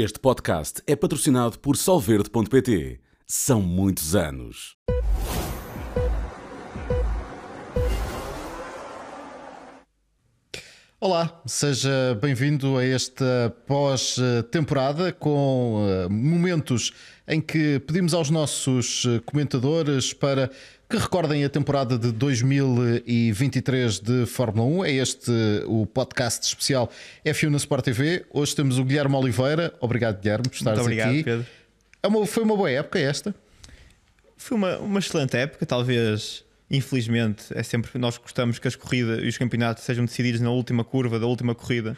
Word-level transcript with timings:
Este 0.00 0.20
podcast 0.20 0.80
é 0.86 0.94
patrocinado 0.94 1.58
por 1.58 1.76
Solverde.pt. 1.76 3.00
São 3.26 3.60
muitos 3.60 4.14
anos. 4.14 4.76
Olá, 11.00 11.40
seja 11.46 12.18
bem-vindo 12.20 12.76
a 12.76 12.84
esta 12.84 13.54
pós-temporada 13.68 15.12
com 15.12 15.86
uh, 15.86 16.10
momentos 16.10 16.92
em 17.26 17.40
que 17.40 17.78
pedimos 17.80 18.12
aos 18.12 18.30
nossos 18.30 19.04
uh, 19.04 19.22
comentadores 19.24 20.12
para 20.12 20.50
que 20.90 20.96
recordem 20.96 21.44
a 21.44 21.48
temporada 21.48 21.96
de 21.96 22.10
2023 22.10 24.00
de 24.00 24.26
Fórmula 24.26 24.66
1. 24.80 24.84
É 24.86 24.92
este 24.94 25.30
o 25.66 25.86
podcast 25.86 26.44
especial 26.44 26.90
F1 27.24 27.48
na 27.48 27.58
Sport 27.58 27.84
TV. 27.84 28.26
Hoje 28.32 28.56
temos 28.56 28.76
o 28.76 28.84
Guilherme 28.84 29.14
Oliveira. 29.14 29.72
Obrigado, 29.80 30.20
Guilherme, 30.20 30.48
por 30.48 30.56
estares 30.56 30.80
Muito 30.80 30.86
obrigado, 30.86 31.10
aqui. 31.10 31.22
Pedro. 31.22 31.46
É 32.02 32.08
uma- 32.08 32.26
foi 32.26 32.42
uma 32.42 32.56
boa 32.56 32.70
época 32.72 32.98
esta. 32.98 33.32
Foi 34.36 34.56
uma, 34.56 34.78
uma 34.78 34.98
excelente 34.98 35.36
época, 35.36 35.64
talvez, 35.64 36.44
infelizmente, 36.70 37.46
é 37.54 37.62
sempre 37.62 37.98
nós 37.98 38.18
gostamos 38.18 38.58
que 38.58 38.68
as 38.68 38.76
corridas 38.76 39.22
e 39.22 39.28
os 39.28 39.38
campeonatos 39.38 39.84
sejam 39.84 40.04
decididos 40.04 40.40
na 40.40 40.50
última 40.50 40.84
curva 40.84 41.18
da 41.18 41.26
última 41.26 41.54
corrida, 41.54 41.96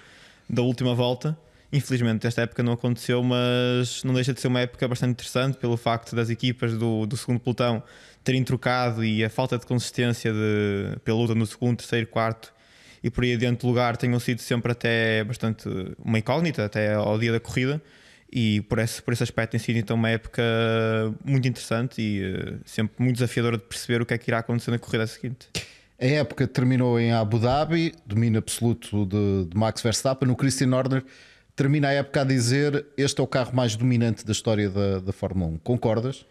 da 0.48 0.62
última 0.62 0.94
volta. 0.94 1.36
Infelizmente, 1.72 2.26
esta 2.26 2.42
época 2.42 2.62
não 2.62 2.72
aconteceu, 2.72 3.22
mas 3.22 4.02
não 4.02 4.12
deixa 4.12 4.34
de 4.34 4.40
ser 4.40 4.48
uma 4.48 4.60
época 4.60 4.88
bastante 4.88 5.12
interessante 5.12 5.56
pelo 5.56 5.76
facto 5.76 6.16
das 6.16 6.28
equipas 6.28 6.76
do, 6.76 7.06
do 7.06 7.16
segundo 7.16 7.38
pelotão 7.38 7.82
terem 8.24 8.42
trocado 8.42 9.04
e 9.04 9.24
a 9.24 9.30
falta 9.30 9.56
de 9.56 9.64
consistência 9.66 10.32
de, 10.32 10.98
pela 11.04 11.18
luta 11.18 11.34
no 11.34 11.46
segundo, 11.46 11.78
terceiro, 11.78 12.06
quarto 12.08 12.52
e 13.02 13.08
por 13.08 13.24
aí 13.24 13.34
adiante 13.34 13.64
lugar 13.64 13.96
tenham 13.96 14.18
sido 14.20 14.40
sempre 14.40 14.72
até 14.72 15.24
bastante 15.24 15.68
uma 15.98 16.18
incógnita, 16.18 16.64
até 16.64 16.94
ao 16.94 17.18
dia 17.18 17.32
da 17.32 17.40
corrida. 17.40 17.80
E 18.32 18.60
por 18.62 18.78
esse, 18.78 19.02
por 19.02 19.12
esse 19.12 19.22
aspecto 19.22 19.52
tem 19.52 19.60
sido 19.60 19.76
então 19.78 19.96
uma 19.96 20.08
época 20.08 20.42
muito 21.24 21.48
interessante 21.48 22.00
e 22.00 22.22
eh, 22.22 22.54
sempre 22.64 23.02
muito 23.02 23.16
desafiadora 23.16 23.58
de 23.58 23.64
perceber 23.64 24.00
o 24.00 24.06
que 24.06 24.14
é 24.14 24.18
que 24.18 24.30
irá 24.30 24.38
acontecer 24.38 24.70
na 24.70 24.78
corrida 24.78 25.06
seguinte. 25.06 25.48
A 26.00 26.06
época 26.06 26.46
terminou 26.46 26.98
em 26.98 27.12
Abu 27.12 27.38
Dhabi, 27.38 27.92
domínio 28.06 28.38
absoluto 28.38 29.04
de, 29.04 29.46
de 29.46 29.56
Max 29.56 29.82
Verstappen. 29.82 30.30
O 30.30 30.36
Christian 30.36 30.72
Horner 30.74 31.04
termina 31.56 31.88
a 31.88 31.92
época 31.92 32.20
a 32.20 32.24
dizer: 32.24 32.86
Este 32.96 33.20
é 33.20 33.24
o 33.24 33.26
carro 33.26 33.54
mais 33.54 33.74
dominante 33.74 34.24
da 34.24 34.32
história 34.32 34.70
da, 34.70 35.00
da 35.00 35.12
Fórmula 35.12 35.50
1. 35.52 35.58
Concordas? 35.58 36.24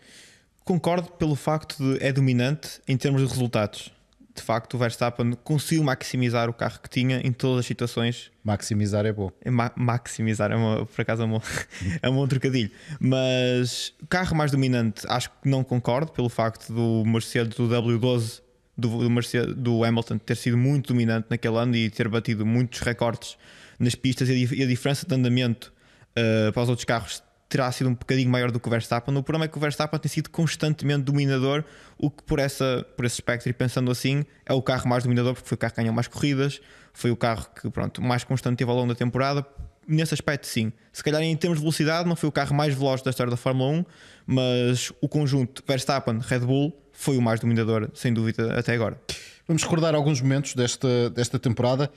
Concordo 0.63 1.11
pelo 1.11 1.35
facto 1.35 1.77
de 1.77 2.03
é 2.03 2.13
dominante 2.13 2.79
em 2.87 2.95
termos 2.95 3.21
de 3.21 3.27
resultados. 3.27 3.91
De 4.39 4.45
facto, 4.45 4.75
o 4.75 4.77
Verstappen 4.77 5.33
conseguiu 5.43 5.83
maximizar 5.83 6.49
o 6.49 6.53
carro 6.53 6.79
que 6.81 6.89
tinha 6.89 7.19
em 7.19 7.31
todas 7.33 7.59
as 7.59 7.65
situações 7.65 8.31
Maximizar 8.41 9.05
é 9.05 9.11
bom. 9.11 9.29
Ma- 9.45 9.71
maximizar, 9.75 10.49
é 10.49 10.55
uma, 10.55 10.85
por 10.85 11.01
acaso 11.01 11.23
é 11.23 11.25
um, 11.25 11.29
bom- 11.31 11.41
é 12.01 12.09
um 12.09 12.15
bom 12.15 12.25
trocadilho. 12.25 12.71
Mas 12.99 13.93
carro 14.07 14.33
mais 14.35 14.49
dominante, 14.49 15.05
acho 15.09 15.29
que 15.29 15.49
não 15.49 15.61
concordo 15.61 16.11
pelo 16.13 16.29
facto 16.29 16.71
do 16.73 17.03
Mercedes 17.05 17.57
do 17.57 17.67
W12 17.67 18.41
do, 18.77 18.99
do, 18.99 19.09
Mercedes, 19.09 19.53
do 19.55 19.83
Hamilton 19.83 20.17
ter 20.19 20.37
sido 20.37 20.57
muito 20.57 20.93
dominante 20.93 21.27
naquele 21.29 21.57
ano 21.57 21.75
e 21.75 21.89
ter 21.89 22.07
batido 22.07 22.45
muitos 22.45 22.79
recordes 22.79 23.37
nas 23.77 23.93
pistas 23.93 24.29
e 24.29 24.31
a, 24.31 24.35
e 24.55 24.63
a 24.63 24.65
diferença 24.67 25.05
de 25.05 25.13
andamento 25.13 25.73
eh, 26.15 26.49
para 26.53 26.63
os 26.63 26.69
outros 26.69 26.85
carros 26.85 27.21
terá 27.49 27.69
sido 27.71 27.89
um 27.89 27.95
bocadinho 27.95 28.29
maior 28.29 28.51
do 28.51 28.59
que 28.59 28.67
o 28.67 28.71
Verstappen. 28.71 29.17
O 29.17 29.23
problema 29.23 29.45
é 29.45 29.47
que 29.47 29.57
o 29.57 29.59
Verstappen 29.59 29.99
tem 29.99 30.09
sido 30.09 30.29
constantemente 30.29 31.01
dominador, 31.01 31.65
o 31.97 32.09
que 32.11 32.21
por, 32.23 32.37
essa, 32.37 32.85
por 32.95 33.03
esse 33.03 33.15
espectro 33.15 33.49
e 33.49 33.53
pensando 33.53 33.89
assim 33.89 34.23
é 34.45 34.53
o 34.53 34.61
carro 34.61 34.87
mais 34.87 35.03
dominador 35.03 35.33
porque 35.33 35.49
foi 35.49 35.55
o 35.55 35.57
carro 35.57 35.73
que 35.73 35.81
ganhou 35.81 35.93
mais 35.93 36.07
corridas, 36.07 36.61
foi 36.93 37.09
o 37.09 37.17
carro 37.17 37.47
que 37.59 37.69
pronto, 37.71 38.01
mais 38.03 38.23
constante 38.23 38.57
teve 38.57 38.69
ao 38.69 38.77
longo 38.77 38.89
da 38.89 38.95
temporada. 38.95 39.43
Nesse 39.87 40.13
aspecto, 40.13 40.45
sim. 40.45 40.71
Se 40.93 41.03
calhar 41.03 41.19
em 41.23 41.35
termos 41.35 41.57
de 41.57 41.63
velocidade, 41.63 42.07
não 42.07 42.15
foi 42.15 42.29
o 42.29 42.31
carro 42.31 42.53
mais 42.53 42.75
veloz 42.75 43.01
da 43.01 43.09
história 43.09 43.31
da 43.31 43.37
Fórmula 43.37 43.71
1, 43.71 43.85
mas 44.27 44.93
o 45.01 45.09
conjunto 45.09 45.63
Verstappen-Red 45.67 46.41
Bull 46.41 46.79
foi 46.93 47.17
o 47.17 47.21
mais 47.21 47.39
dominador, 47.39 47.89
sem 47.95 48.13
dúvida, 48.13 48.59
até 48.59 48.75
agora. 48.75 49.01
Vamos 49.47 49.63
recordar 49.63 49.95
alguns 49.95 50.21
momentos 50.21 50.53
desta, 50.53 51.09
desta 51.09 51.39
temporada. 51.39 51.89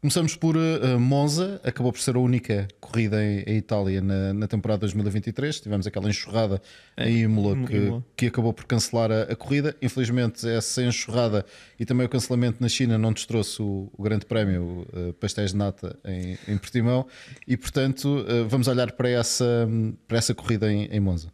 Começamos 0.00 0.36
por 0.36 0.56
uh, 0.56 1.00
Monza, 1.00 1.60
acabou 1.64 1.92
por 1.92 2.00
ser 2.00 2.14
a 2.14 2.20
única 2.20 2.68
corrida 2.80 3.20
em, 3.20 3.40
em 3.40 3.56
Itália 3.56 4.00
na, 4.00 4.32
na 4.32 4.46
temporada 4.46 4.78
2023. 4.82 5.58
Tivemos 5.58 5.88
aquela 5.88 6.08
enxurrada 6.08 6.62
em 6.96 7.22
Imola 7.22 7.56
que, 7.66 8.02
que 8.16 8.26
acabou 8.26 8.52
por 8.52 8.64
cancelar 8.64 9.10
a, 9.10 9.22
a 9.22 9.34
corrida. 9.34 9.74
Infelizmente, 9.82 10.48
essa 10.48 10.84
enxurrada 10.84 11.44
e 11.80 11.84
também 11.84 12.06
o 12.06 12.08
cancelamento 12.08 12.58
na 12.60 12.68
China 12.68 12.96
não 12.96 13.10
nos 13.10 13.26
trouxe 13.26 13.60
o, 13.60 13.90
o 13.92 14.00
grande 14.00 14.24
prémio 14.24 14.86
uh, 14.92 15.12
Pastéis 15.14 15.50
de 15.50 15.56
Nata 15.56 15.98
em, 16.04 16.38
em 16.46 16.56
Portimão 16.56 17.04
e, 17.44 17.56
portanto, 17.56 18.20
uh, 18.20 18.48
vamos 18.48 18.68
olhar 18.68 18.92
para 18.92 19.08
essa, 19.08 19.68
para 20.06 20.18
essa 20.18 20.32
corrida 20.32 20.72
em, 20.72 20.84
em 20.92 21.00
Monza. 21.00 21.32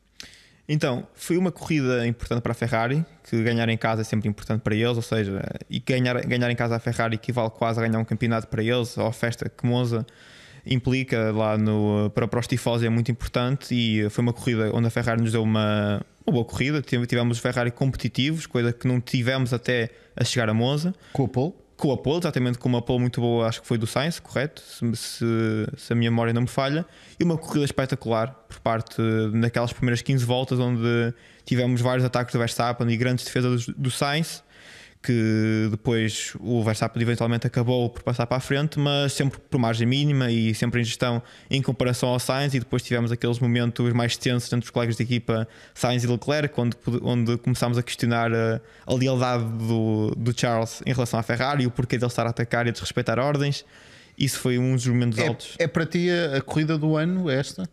Então, 0.68 1.06
foi 1.14 1.36
uma 1.36 1.52
corrida 1.52 2.06
importante 2.06 2.40
para 2.40 2.52
a 2.52 2.54
Ferrari, 2.54 3.04
que 3.28 3.42
ganhar 3.42 3.68
em 3.68 3.76
casa 3.76 4.00
é 4.00 4.04
sempre 4.04 4.28
importante 4.28 4.62
para 4.62 4.74
eles, 4.74 4.96
ou 4.96 5.02
seja, 5.02 5.42
e 5.68 5.78
ganhar, 5.78 6.18
ganhar 6.24 6.50
em 6.50 6.56
casa 6.56 6.76
a 6.76 6.78
Ferrari 6.78 7.16
equivale 7.16 7.50
quase 7.50 7.78
a 7.80 7.86
ganhar 7.86 7.98
um 7.98 8.04
campeonato 8.04 8.46
para 8.48 8.62
eles, 8.62 8.96
ou 8.96 9.06
a 9.06 9.12
festa 9.12 9.48
que 9.48 9.66
Monza 9.66 10.06
implica 10.66 11.30
lá 11.32 11.58
no, 11.58 12.10
para, 12.14 12.26
para 12.26 12.40
os 12.40 12.46
tifosi 12.46 12.86
é 12.86 12.88
muito 12.88 13.10
importante 13.10 13.74
e 13.74 14.08
foi 14.08 14.22
uma 14.22 14.32
corrida 14.32 14.70
onde 14.74 14.86
a 14.86 14.90
Ferrari 14.90 15.20
nos 15.20 15.32
deu 15.32 15.42
uma, 15.42 16.00
uma 16.26 16.32
boa 16.32 16.44
corrida, 16.44 16.80
Tive- 16.80 17.06
tivemos 17.06 17.36
os 17.36 17.42
Ferrari 17.42 17.70
competitivos, 17.70 18.46
coisa 18.46 18.72
que 18.72 18.88
não 18.88 18.98
tivemos 19.00 19.52
até 19.52 19.90
a 20.16 20.24
chegar 20.24 20.48
a 20.48 20.54
Monza. 20.54 20.94
Com 21.12 21.24
o 21.24 21.28
Paul, 21.28 21.54
com 21.84 21.92
a 21.92 21.98
pole, 21.98 22.18
exatamente 22.20 22.56
com 22.56 22.66
uma 22.66 22.80
pole 22.80 23.00
muito 23.00 23.20
boa, 23.20 23.46
acho 23.46 23.60
que 23.60 23.66
foi 23.68 23.76
do 23.76 23.86
Sainz, 23.86 24.18
correto? 24.18 24.62
Se, 24.62 24.96
se- 24.96 25.66
se 25.76 25.92
a 25.92 25.96
minha 25.96 26.10
memória 26.10 26.32
não 26.32 26.40
me 26.42 26.48
falha, 26.48 26.86
e 27.20 27.22
uma 27.24 27.36
corrida 27.36 27.64
espetacular 27.66 28.28
por 28.48 28.58
parte 28.60 29.02
naquelas 29.34 29.70
primeiras 29.72 30.00
15 30.00 30.24
voltas, 30.24 30.58
onde 30.58 31.12
tivemos 31.44 31.82
vários 31.82 32.02
ataques 32.04 32.32
do 32.32 32.38
Verstappen 32.38 32.88
e 32.90 32.96
grandes 32.96 33.26
defesas 33.26 33.66
do, 33.66 33.74
do 33.74 33.90
Sainz, 33.90 34.42
que 35.04 35.68
depois 35.70 36.32
o 36.40 36.64
Verstappen 36.64 37.02
eventualmente 37.02 37.46
acabou 37.46 37.90
por 37.90 38.02
passar 38.02 38.26
para 38.26 38.38
a 38.38 38.40
frente, 38.40 38.78
mas 38.78 39.12
sempre 39.12 39.38
por 39.38 39.58
margem 39.58 39.86
mínima 39.86 40.30
e 40.30 40.54
sempre 40.54 40.80
em 40.80 40.84
gestão 40.84 41.22
em 41.50 41.60
comparação 41.60 42.08
ao 42.08 42.18
Sainz, 42.18 42.54
e 42.54 42.58
depois 42.58 42.82
tivemos 42.82 43.12
aqueles 43.12 43.38
momentos 43.38 43.92
mais 43.92 44.16
tensos 44.16 44.50
entre 44.50 44.64
os 44.64 44.70
colegas 44.70 44.96
de 44.96 45.02
equipa 45.02 45.46
Sainz 45.74 46.04
e 46.04 46.06
Leclerc, 46.06 46.58
onde, 46.58 46.76
onde 47.02 47.36
começámos 47.36 47.76
a 47.76 47.82
questionar 47.82 48.32
a, 48.32 48.60
a 48.86 48.94
lealdade 48.94 49.44
do, 49.44 50.14
do 50.16 50.38
Charles 50.38 50.82
em 50.86 50.92
relação 50.94 51.20
à 51.20 51.22
Ferrari 51.22 51.66
o 51.66 51.70
porquê 51.70 51.98
dele 51.98 52.10
estar 52.10 52.26
a 52.26 52.30
atacar 52.30 52.64
e 52.64 52.70
a 52.70 52.72
desrespeitar 52.72 53.18
ordens. 53.18 53.62
Isso 54.16 54.38
foi 54.38 54.58
um 54.58 54.74
dos 54.74 54.86
momentos 54.86 55.18
altos. 55.18 55.54
é, 55.58 55.64
é 55.64 55.68
para 55.68 55.84
ti 55.84 56.08
a, 56.08 56.38
a 56.38 56.40
corrida 56.40 56.78
do 56.78 56.96
ano 56.96 57.28
esta? 57.28 57.68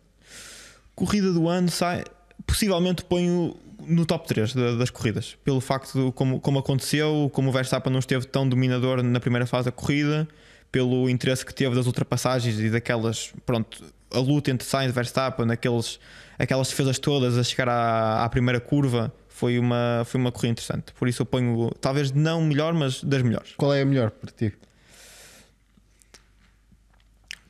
Corrida 0.94 1.32
do 1.32 1.48
ano 1.48 1.70
sai, 1.70 2.04
possivelmente 2.46 3.02
ponho 3.04 3.56
no 3.86 4.04
top 4.06 4.26
3 4.28 4.54
da- 4.54 4.74
das 4.76 4.90
corridas, 4.90 5.36
pelo 5.44 5.60
facto 5.60 6.06
de 6.06 6.12
como, 6.12 6.40
como 6.40 6.58
aconteceu, 6.58 7.30
como 7.32 7.48
o 7.48 7.52
Verstappen 7.52 7.92
não 7.92 7.98
esteve 8.00 8.26
tão 8.26 8.48
dominador 8.48 9.02
na 9.02 9.20
primeira 9.20 9.46
fase 9.46 9.66
da 9.66 9.72
corrida, 9.72 10.26
pelo 10.70 11.08
interesse 11.10 11.44
que 11.44 11.54
teve 11.54 11.74
das 11.74 11.86
ultrapassagens 11.86 12.58
e 12.58 12.70
daquelas, 12.70 13.32
pronto, 13.44 13.82
a 14.10 14.18
luta 14.18 14.50
entre 14.50 14.66
Sainz 14.66 14.90
e 14.90 14.94
Verstappen, 14.94 15.50
aqueles, 15.50 15.98
aquelas 16.38 16.68
defesas 16.68 16.98
todas 16.98 17.36
a 17.36 17.42
chegar 17.44 17.68
à, 17.68 18.24
à 18.24 18.28
primeira 18.28 18.60
curva, 18.60 19.12
foi 19.28 19.58
uma, 19.58 20.02
foi 20.06 20.20
uma 20.20 20.30
corrida 20.30 20.52
interessante. 20.52 20.92
Por 20.92 21.08
isso 21.08 21.22
eu 21.22 21.26
ponho, 21.26 21.70
talvez 21.80 22.12
não 22.12 22.40
melhor, 22.42 22.72
mas 22.74 23.02
das 23.02 23.22
melhores. 23.22 23.52
Qual 23.56 23.72
é 23.74 23.82
a 23.82 23.84
melhor 23.84 24.10
para 24.10 24.30
ti? 24.30 24.52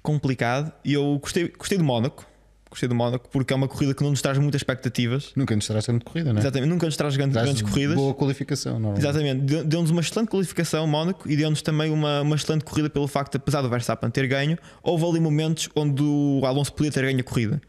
Complicado. 0.03 0.73
E 0.85 0.95
eu 0.95 1.19
gostei, 1.21 1.49
gostei 1.49 1.79
de 1.79 1.85
Mónaco. 1.85 2.27
Gostei 2.73 2.89
de 2.89 2.95
Mónaco 2.95 3.29
porque 3.31 3.53
é 3.53 3.57
uma 3.57 3.69
corrida 3.69 3.93
que 3.95 4.03
não 4.03 4.09
nos 4.11 4.23
traz 4.23 4.39
muitas 4.39 4.61
expectativas. 4.61 5.31
Nunca 5.37 5.55
nos 5.55 5.67
traz 5.67 5.87
grande 5.87 6.03
corrida, 6.05 6.33
não 6.33 6.39
é? 6.39 6.43
Exatamente, 6.43 6.71
nunca 6.71 6.87
nos 6.87 6.97
traz 6.97 7.15
grandes, 7.17 7.35
Traz 7.35 7.47
grandes 7.47 7.63
corridas. 7.63 7.95
Boa 7.95 8.15
qualificação, 8.15 8.81
não 8.81 8.95
é? 8.95 8.99
Exatamente, 8.99 9.41
Deu- 9.43 9.65
deu-nos 9.65 9.91
uma 9.91 10.01
excelente 10.01 10.29
qualificação, 10.31 10.87
Mónaco, 10.87 11.31
e 11.31 11.37
deu-nos 11.37 11.61
também 11.61 11.91
uma, 11.91 12.23
uma 12.23 12.35
excelente 12.37 12.65
corrida 12.65 12.89
pelo 12.89 13.07
facto 13.07 13.33
de, 13.33 13.37
apesar 13.37 13.61
do 13.61 13.69
Verstappen 13.69 14.11
ter 14.11 14.27
ganho, 14.27 14.57
houve 14.83 15.05
ali 15.05 15.21
momentos 15.21 15.69
onde 15.77 16.03
o 16.03 16.41
Alonso 16.47 16.73
podia 16.73 16.91
ter 16.91 17.03
ganho 17.03 17.21
a 17.21 17.23
corrida. 17.23 17.61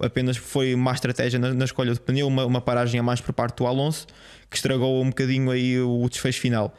Apenas 0.00 0.36
foi 0.38 0.74
má 0.74 0.92
estratégia 0.92 1.38
na, 1.38 1.52
na 1.52 1.64
escolha 1.64 1.92
de 1.92 2.00
pneu, 2.00 2.26
uma, 2.26 2.46
uma 2.46 2.60
paragem 2.62 2.98
a 2.98 3.02
mais 3.02 3.20
por 3.20 3.32
parte 3.34 3.58
do 3.58 3.66
Alonso, 3.66 4.06
que 4.48 4.56
estragou 4.56 5.02
um 5.02 5.08
bocadinho 5.08 5.50
aí 5.50 5.78
o 5.80 6.08
desfecho 6.08 6.40
final. 6.40 6.74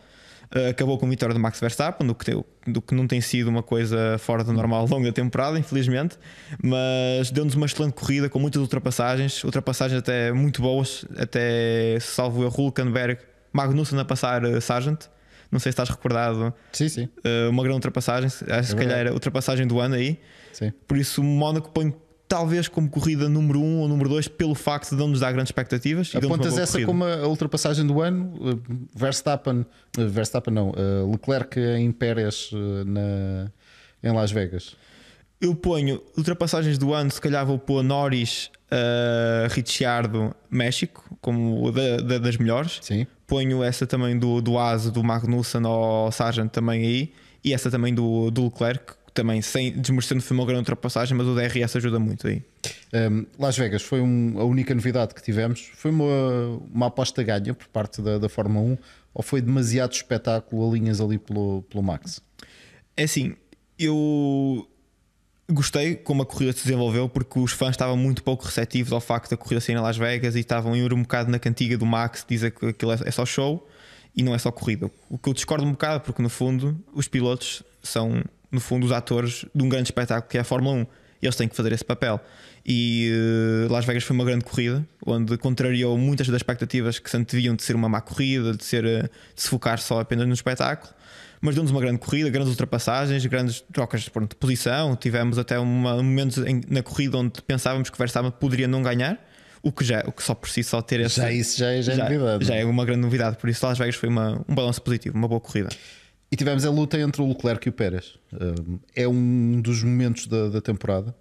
Uh, 0.56 0.70
acabou 0.70 1.00
com 1.00 1.06
a 1.08 1.10
vitória 1.10 1.34
de 1.34 1.42
Max 1.42 1.60
Verstappen, 1.60 2.06
do 2.06 2.14
que, 2.14 2.26
teu- 2.26 2.46
do 2.68 2.80
que 2.80 2.94
não 2.94 3.08
tem 3.08 3.20
sido 3.22 3.48
uma 3.48 3.64
coisa 3.64 4.18
fora 4.20 4.44
do 4.44 4.54
normal 4.54 4.82
ao 4.82 4.88
longo 4.88 5.04
da 5.06 5.12
temporada, 5.12 5.58
infelizmente, 5.58 6.16
mas 6.62 7.32
deu-nos 7.32 7.56
uma 7.56 7.66
excelente 7.66 7.94
corrida 7.94 8.30
com 8.30 8.38
muitas 8.38 8.62
ultrapassagens, 8.62 9.44
ultrapassagens 9.44 9.98
até 10.00 10.32
muito 10.32 10.62
boas, 10.62 11.06
até 11.18 11.98
salvo 12.00 12.44
erro 12.44 12.66
Hulkenberg, 12.66 13.20
Magnussen 13.52 13.98
a 14.00 14.06
passar 14.06 14.46
uh, 14.46 14.62
Sargent, 14.62 15.06
não 15.52 15.60
sei 15.60 15.72
se 15.72 15.74
estás 15.74 15.90
recordado, 15.90 16.54
Sim, 16.72 16.88
sim, 16.90 17.04
uh, 17.26 17.50
uma 17.50 17.64
grande 17.64 17.78
ultrapassagem, 17.78 18.28
acho 18.28 18.44
que 18.48 18.64
se 18.66 18.76
calhar 18.76 19.08
a 19.08 19.12
ultrapassagem 19.14 19.66
do 19.66 19.80
ano 19.80 19.96
aí, 19.96 20.20
sim. 20.52 20.72
por 20.88 20.98
isso 20.98 21.22
o 21.22 21.24
Mónaco 21.24 21.72
põe 21.72 21.94
talvez 22.34 22.68
como 22.68 22.90
corrida 22.90 23.30
número 23.30 23.60
1 23.60 23.64
um 23.64 23.80
ou 23.82 23.88
número 23.88 24.10
2 24.10 24.28
pelo 24.28 24.56
facto 24.56 24.90
de 24.90 24.96
não 24.96 25.10
nos 25.10 25.20
dar 25.20 25.32
grandes 25.32 25.50
expectativas. 25.50 26.12
e 26.16 26.18
Apontas 26.18 26.58
essa 26.58 26.72
corrida. 26.72 26.88
como 26.88 27.04
a 27.04 27.28
ultrapassagem 27.28 27.86
do 27.86 28.02
ano? 28.02 28.34
Uh, 28.40 28.60
Verstappen, 28.96 29.64
uh, 30.00 30.10
Verstappen 30.10 30.52
não, 30.52 30.72
uh, 30.72 31.12
Leclerc 31.12 31.60
em 31.60 31.92
Pérez 31.92 32.50
na, 32.88 33.52
em 34.02 34.12
Las 34.12 34.32
Vegas. 34.32 34.76
Eu 35.40 35.54
ponho 35.54 36.02
ultrapassagens 36.18 36.80
do 36.80 36.92
ano, 36.92 37.12
se 37.12 37.22
calhar 37.22 37.46
vou 37.46 37.60
pôr 37.60 37.84
Norris, 37.84 38.50
uh, 38.72 39.54
Ricciardo, 39.54 40.36
México, 40.50 41.16
como 41.22 41.72
da, 41.72 41.98
da, 41.98 42.18
das 42.18 42.38
melhores. 42.38 42.80
Sim. 42.82 43.06
Ponho 43.28 43.62
essa 43.64 43.86
também 43.86 44.18
do, 44.18 44.42
do 44.42 44.58
Asa, 44.58 44.90
do 44.90 45.04
Magnussen 45.04 45.64
ou 45.68 46.12
Sargent 46.12 46.50
também 46.50 46.84
aí. 46.84 47.14
E 47.44 47.54
essa 47.54 47.70
também 47.70 47.94
do, 47.94 48.32
do 48.32 48.46
Leclerc, 48.46 48.94
também 49.14 49.42
sem 49.42 49.72
desmerecendo 49.72 50.22
foi 50.22 50.36
uma 50.36 50.46
grande 50.46 50.62
ultrapassagem, 50.62 51.16
mas 51.16 51.28
o 51.28 51.36
DRS 51.36 51.76
ajuda 51.76 52.00
muito 52.00 52.28
aí. 52.28 52.42
Um, 52.94 53.26
Las 53.38 53.58
Vegas 53.58 53.82
foi 53.84 54.02
um, 54.02 54.40
a 54.40 54.44
única 54.44 54.74
novidade 54.74 55.14
que 55.14 55.22
tivemos. 55.22 55.72
Foi 55.76 55.92
uma, 55.92 56.60
uma 56.74 56.88
aposta 56.88 57.22
ganha 57.24 57.54
por 57.54 57.68
parte 57.68 58.02
da, 58.02 58.18
da 58.18 58.30
Fórmula 58.30 58.66
1 58.66 58.78
ou 59.14 59.24
foi 59.24 59.42
demasiado 59.42 59.94
espetáculo 59.94 60.68
a 60.68 60.74
linhas 60.74 61.00
ali 61.00 61.18
pelo, 61.18 61.64
pelo 61.70 61.84
Max? 61.84 62.22
É 62.98 63.04
assim, 63.04 63.36
eu 63.78 64.68
gostei 65.52 65.96
como 65.96 66.24
a 66.24 66.26
corrida 66.26 66.54
se 66.54 66.64
desenvolveu 66.64 67.08
porque 67.08 67.40
os 67.40 67.52
fãs 67.52 67.72
estavam 67.72 67.98
muito 67.98 68.24
pouco 68.24 68.46
receptivos 68.46 68.92
ao 68.92 69.02
facto 69.02 69.30
da 69.30 69.38
corrida 69.38 69.62
sair 69.62 69.76
em 69.76 69.80
Las 69.80 69.98
Vegas 69.98 70.36
e 70.36 70.40
estavam 70.40 70.76
ir 70.76 70.94
um 70.94 71.02
bocado 71.02 71.30
na 71.30 71.40
cantiga 71.40 71.78
do 71.78 71.86
Max, 71.86 72.26
dizer 72.28 72.52
que 72.52 72.68
aquilo 72.68 72.92
é, 72.92 73.00
é 73.06 73.12
só 73.12 73.26
show 73.26 73.68
e 74.16 74.24
não 74.24 74.34
é 74.34 74.38
só 74.38 74.52
corrida. 74.52 74.90
O 75.10 75.18
que 75.18 75.30
eu 75.30 75.34
discordo 75.34 75.66
um 75.66 75.72
bocado, 75.72 76.02
porque 76.02 76.22
no 76.22 76.30
fundo 76.30 76.80
os 76.94 77.08
pilotos 77.08 77.64
são, 77.82 78.24
no 78.54 78.62
fundo, 78.62 78.86
os 78.86 78.92
atores 78.92 79.46
de 79.54 79.64
um 79.64 79.70
grande 79.70 79.88
espetáculo 79.88 80.30
que 80.30 80.38
é 80.38 80.42
a 80.42 80.44
Fórmula 80.44 80.76
1. 80.76 80.88
E 81.22 81.26
eles 81.26 81.36
têm 81.36 81.48
que 81.48 81.56
fazer 81.56 81.72
esse 81.72 81.86
papel. 81.86 82.20
E 82.66 83.12
uh, 83.68 83.72
Las 83.72 83.86
Vegas 83.86 84.04
foi 84.04 84.14
uma 84.14 84.26
grande 84.26 84.44
corrida, 84.44 84.86
onde 85.06 85.38
contrariou 85.38 85.98
muitas 85.98 86.28
das 86.28 86.38
expectativas 86.38 87.00
que 87.00 87.10
se 87.10 87.16
anteviam 87.16 87.56
de 87.56 87.64
ser 87.64 87.76
uma 87.76 87.88
má 87.88 88.02
corrida, 88.02 88.54
de, 88.54 88.64
ser, 88.64 88.84
uh, 88.84 89.10
de 89.34 89.42
se 89.42 89.48
focar 89.48 89.80
só 89.80 90.00
apenas 90.00 90.28
no 90.28 90.34
espetáculo 90.34 90.94
mas 91.44 91.56
deu-nos 91.56 91.72
uma 91.72 91.82
grande 91.82 91.98
corrida, 91.98 92.30
grandes 92.30 92.52
ultrapassagens, 92.52 93.26
grandes 93.26 93.60
trocas 93.74 94.08
pronto, 94.08 94.30
de 94.30 94.36
posição. 94.38 94.96
Tivemos 94.96 95.38
até 95.38 95.60
uma, 95.60 95.98
momentos 95.98 96.38
em, 96.38 96.62
na 96.70 96.82
corrida 96.82 97.18
onde 97.18 97.42
pensávamos 97.42 97.90
que 97.90 97.98
o 97.98 98.00
Verstappen 98.00 98.32
poderia 98.32 98.66
não 98.66 98.82
ganhar. 98.82 99.20
O 99.62 99.70
que, 99.70 99.84
já, 99.84 100.06
o 100.08 100.12
que 100.14 100.24
só 100.24 100.34
por 100.34 100.48
si 100.48 100.64
só 100.64 100.82
ter 100.82 101.02
esse. 101.02 101.18
Já 101.18 101.30
isso 101.30 101.60
já 101.60 101.72
é, 101.74 101.82
já 101.82 101.92
é 101.92 101.96
já, 101.98 102.04
novidade. 102.06 102.46
Já 102.46 102.56
é 102.56 102.64
uma 102.64 102.86
grande 102.86 103.02
novidade. 103.02 103.36
Por 103.36 103.50
isso, 103.50 103.66
Las 103.66 103.78
Vegas 103.78 103.96
foi 103.96 104.08
uma, 104.08 104.42
um 104.48 104.56
balanço 104.56 104.82
positivo, 104.82 105.18
uma 105.18 105.28
boa 105.28 105.42
corrida. 105.42 105.68
E 106.34 106.36
tivemos 106.36 106.66
a 106.66 106.72
luta 106.72 107.00
entre 107.00 107.22
o 107.22 107.28
Leclerc 107.28 107.68
e 107.68 107.70
o 107.70 107.72
Pérez. 107.72 108.16
É 108.96 109.08
um 109.08 109.62
dos 109.62 109.84
momentos 109.84 110.26
da, 110.26 110.50
da 110.50 110.60
temporada. 110.60 111.14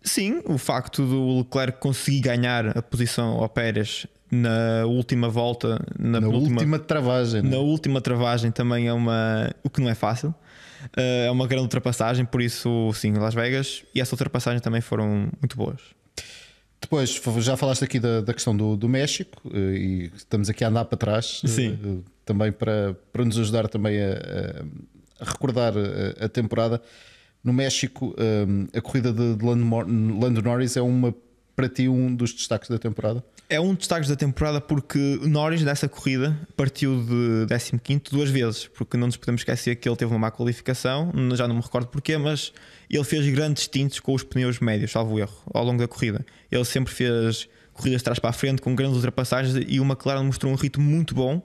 Sim, 0.00 0.40
o 0.44 0.58
facto 0.58 1.04
do 1.04 1.38
Leclerc 1.38 1.80
conseguir 1.80 2.20
ganhar 2.20 2.78
a 2.78 2.80
posição 2.80 3.30
ao 3.42 3.48
Pérez 3.48 4.06
na 4.30 4.86
última 4.86 5.28
volta, 5.28 5.84
na, 5.98 6.20
na 6.20 6.28
última 6.28 6.78
travagem, 6.78 7.42
né? 7.42 7.50
na 7.50 7.58
última 7.58 8.00
travagem 8.00 8.52
também 8.52 8.86
é 8.86 8.92
uma 8.92 9.50
o 9.64 9.68
que 9.68 9.80
não 9.80 9.90
é 9.90 9.94
fácil. 9.96 10.28
Uh, 10.96 11.26
é 11.26 11.30
uma 11.32 11.48
grande 11.48 11.64
ultrapassagem, 11.64 12.24
por 12.24 12.40
isso 12.40 12.92
sim, 12.94 13.14
Las 13.14 13.34
Vegas 13.34 13.82
e 13.92 14.00
essa 14.00 14.14
ultrapassagem 14.14 14.60
também 14.60 14.80
foram 14.80 15.32
muito 15.40 15.56
boas. 15.56 15.80
Depois 16.80 17.20
já 17.38 17.56
falaste 17.56 17.82
aqui 17.82 17.98
da, 17.98 18.20
da 18.20 18.32
questão 18.32 18.56
do, 18.56 18.76
do 18.76 18.88
México 18.88 19.50
eh, 19.54 19.58
e 19.58 20.10
estamos 20.16 20.50
aqui 20.50 20.64
a 20.64 20.68
andar 20.68 20.84
para 20.84 20.98
trás 20.98 21.40
eh, 21.44 21.48
sim. 21.48 22.02
Também 22.24 22.52
para, 22.52 22.94
para 23.12 23.24
nos 23.24 23.38
ajudar 23.38 23.68
também 23.68 23.98
a, 24.00 24.64
a 25.20 25.24
recordar 25.24 25.74
a, 25.76 26.24
a, 26.24 26.28
temporada. 26.28 26.80
No 27.42 27.52
México, 27.52 28.14
a 28.72 28.80
corrida 28.80 29.12
de, 29.12 29.36
Lando 29.44 30.42
Norris 30.42 30.76
é 30.76 30.82
uma 30.82 31.12
para 31.54 31.68
ti 31.68 31.88
um 31.88 32.14
dos 32.14 32.32
destaques 32.32 32.68
da 32.68 32.78
temporada? 32.78 33.24
É 33.48 33.60
um 33.60 33.68
dos 33.68 33.78
destaques 33.78 34.08
da 34.08 34.16
temporada 34.16 34.60
porque 34.60 35.20
Norris 35.22 35.62
dessa 35.62 35.88
corrida 35.88 36.38
partiu 36.56 37.04
de 37.04 37.78
15 37.78 38.02
duas 38.10 38.30
vezes, 38.30 38.66
porque 38.68 38.96
não 38.96 39.06
nos 39.06 39.16
podemos 39.16 39.42
esquecer 39.42 39.76
que 39.76 39.88
ele 39.88 39.96
teve 39.96 40.10
uma 40.10 40.18
má 40.18 40.30
qualificação, 40.30 41.12
já 41.34 41.46
não 41.46 41.56
me 41.56 41.60
recordo 41.60 41.88
porquê, 41.88 42.16
mas 42.16 42.52
ele 42.88 43.04
fez 43.04 43.26
grandes 43.28 43.68
tintos 43.68 44.00
com 44.00 44.14
os 44.14 44.22
pneus 44.22 44.58
médios, 44.60 44.90
salvo 44.90 45.18
erro, 45.18 45.36
ao 45.52 45.64
longo 45.64 45.78
da 45.78 45.88
corrida. 45.88 46.24
Ele 46.50 46.64
sempre 46.64 46.92
fez 46.92 47.48
corridas 47.74 48.00
de 48.00 48.04
trás 48.04 48.18
para 48.18 48.30
a 48.30 48.32
frente 48.32 48.62
com 48.62 48.74
grandes 48.74 48.96
ultrapassagens 48.96 49.54
e 49.68 49.80
o 49.80 49.84
McLaren 49.84 50.24
mostrou 50.24 50.52
um 50.52 50.56
ritmo 50.56 50.84
muito 50.84 51.14
bom 51.14 51.42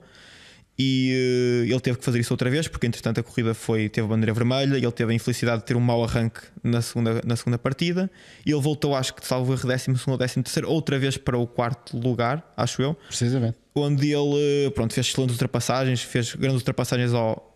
e 0.79 1.63
uh, 1.65 1.71
ele 1.71 1.79
teve 1.79 1.97
que 1.97 2.05
fazer 2.05 2.19
isso 2.19 2.31
outra 2.31 2.49
vez 2.49 2.67
porque 2.67 2.85
entretanto 2.85 3.19
a 3.19 3.23
corrida 3.23 3.53
foi 3.55 3.89
teve 3.89 4.07
bandeira 4.07 4.31
vermelha 4.31 4.77
e 4.77 4.83
ele 4.83 4.91
teve 4.91 5.11
a 5.11 5.15
infelicidade 5.15 5.61
de 5.61 5.65
ter 5.65 5.75
um 5.75 5.79
mau 5.79 6.03
arranque 6.03 6.41
na 6.63 6.81
segunda, 6.81 7.21
na 7.25 7.35
segunda 7.35 7.57
partida. 7.57 8.09
E 8.45 8.51
ele 8.51 8.61
voltou 8.61 8.95
acho 8.95 9.13
que 9.15 9.25
salvo 9.25 9.53
erro 9.53 9.67
décimo 9.67 9.97
segundo 9.97 10.13
ou 10.13 10.17
décimo 10.19 10.43
terceiro 10.43 10.69
outra 10.69 10.99
vez 10.99 11.17
para 11.17 11.37
o 11.37 11.47
quarto 11.47 11.97
lugar 11.97 12.53
acho 12.55 12.81
eu. 12.81 12.95
Precisamente. 13.07 13.57
Onde 13.73 14.11
ele 14.13 14.69
pronto 14.75 14.93
fez 14.93 15.07
excelentes 15.07 15.33
ultrapassagens 15.33 16.01
fez 16.01 16.35
grandes 16.35 16.59
ultrapassagens 16.59 17.13
ao 17.13 17.55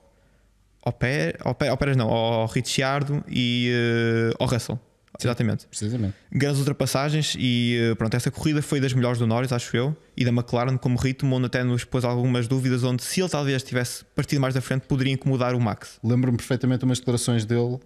ao, 0.84 0.92
pé, 0.92 1.36
ao, 1.42 1.54
pé, 1.54 1.68
ao 1.68 1.78
Pérez 1.78 1.96
não 1.96 2.10
ao 2.10 2.48
Ricciardo 2.48 3.24
e 3.30 3.72
uh, 3.72 4.36
ao 4.40 4.48
Russell 4.48 4.80
Exatamente. 5.20 5.68
Precisamente. 5.68 6.16
Grandes 6.32 6.60
ultrapassagens 6.60 7.36
e 7.38 7.78
eh, 7.80 7.96
pronto, 7.96 8.16
essa 8.16 8.32
corrida 8.32 8.62
foi 8.62 8.80
das 8.80 8.94
melhores 8.94 9.20
do 9.20 9.28
Norris, 9.28 9.52
acho 9.52 9.76
eu, 9.76 9.96
e 10.16 10.24
da 10.24 10.32
McLaren 10.32 10.78
como 10.78 10.98
ritmo, 10.98 11.36
onde 11.36 11.48
até 11.48 11.64
nos 11.64 11.84
pôs 11.84 12.04
algumas 12.06 12.48
dúvidas, 12.48 12.84
onde 12.84 13.04
se 13.04 13.20
ele 13.20 13.30
talvez 13.30 13.62
tivesse 13.62 14.06
partido 14.16 14.40
mais 14.40 14.54
da 14.54 14.62
frente, 14.62 14.84
poderia 14.88 15.14
incomodar 15.14 15.54
o 15.54 15.60
Max. 15.60 16.00
Lembro-me 16.04 16.38
perfeitamente 16.38 16.86
umas 16.86 17.00
declarações 17.00 17.46
dele 17.46 17.76
uh, 17.76 17.82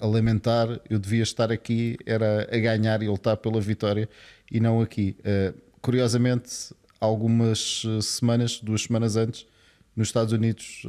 a, 0.00 0.04
a 0.04 0.08
lamentar: 0.08 0.80
eu 0.88 0.98
devia 0.98 1.22
estar 1.22 1.50
aqui, 1.50 1.96
era 2.04 2.48
a 2.52 2.58
ganhar 2.58 3.02
e 3.02 3.08
lutar 3.08 3.36
pela 3.38 3.60
vitória, 3.60 4.08
e 4.50 4.60
não 4.60 4.80
aqui. 4.80 5.16
Uh, 5.20 5.58
curiosamente, 5.80 6.74
algumas 7.00 7.82
semanas, 8.02 8.60
duas 8.60 8.82
semanas 8.82 9.16
antes, 9.16 9.46
nos 9.94 10.08
Estados 10.08 10.32
Unidos, 10.32 10.82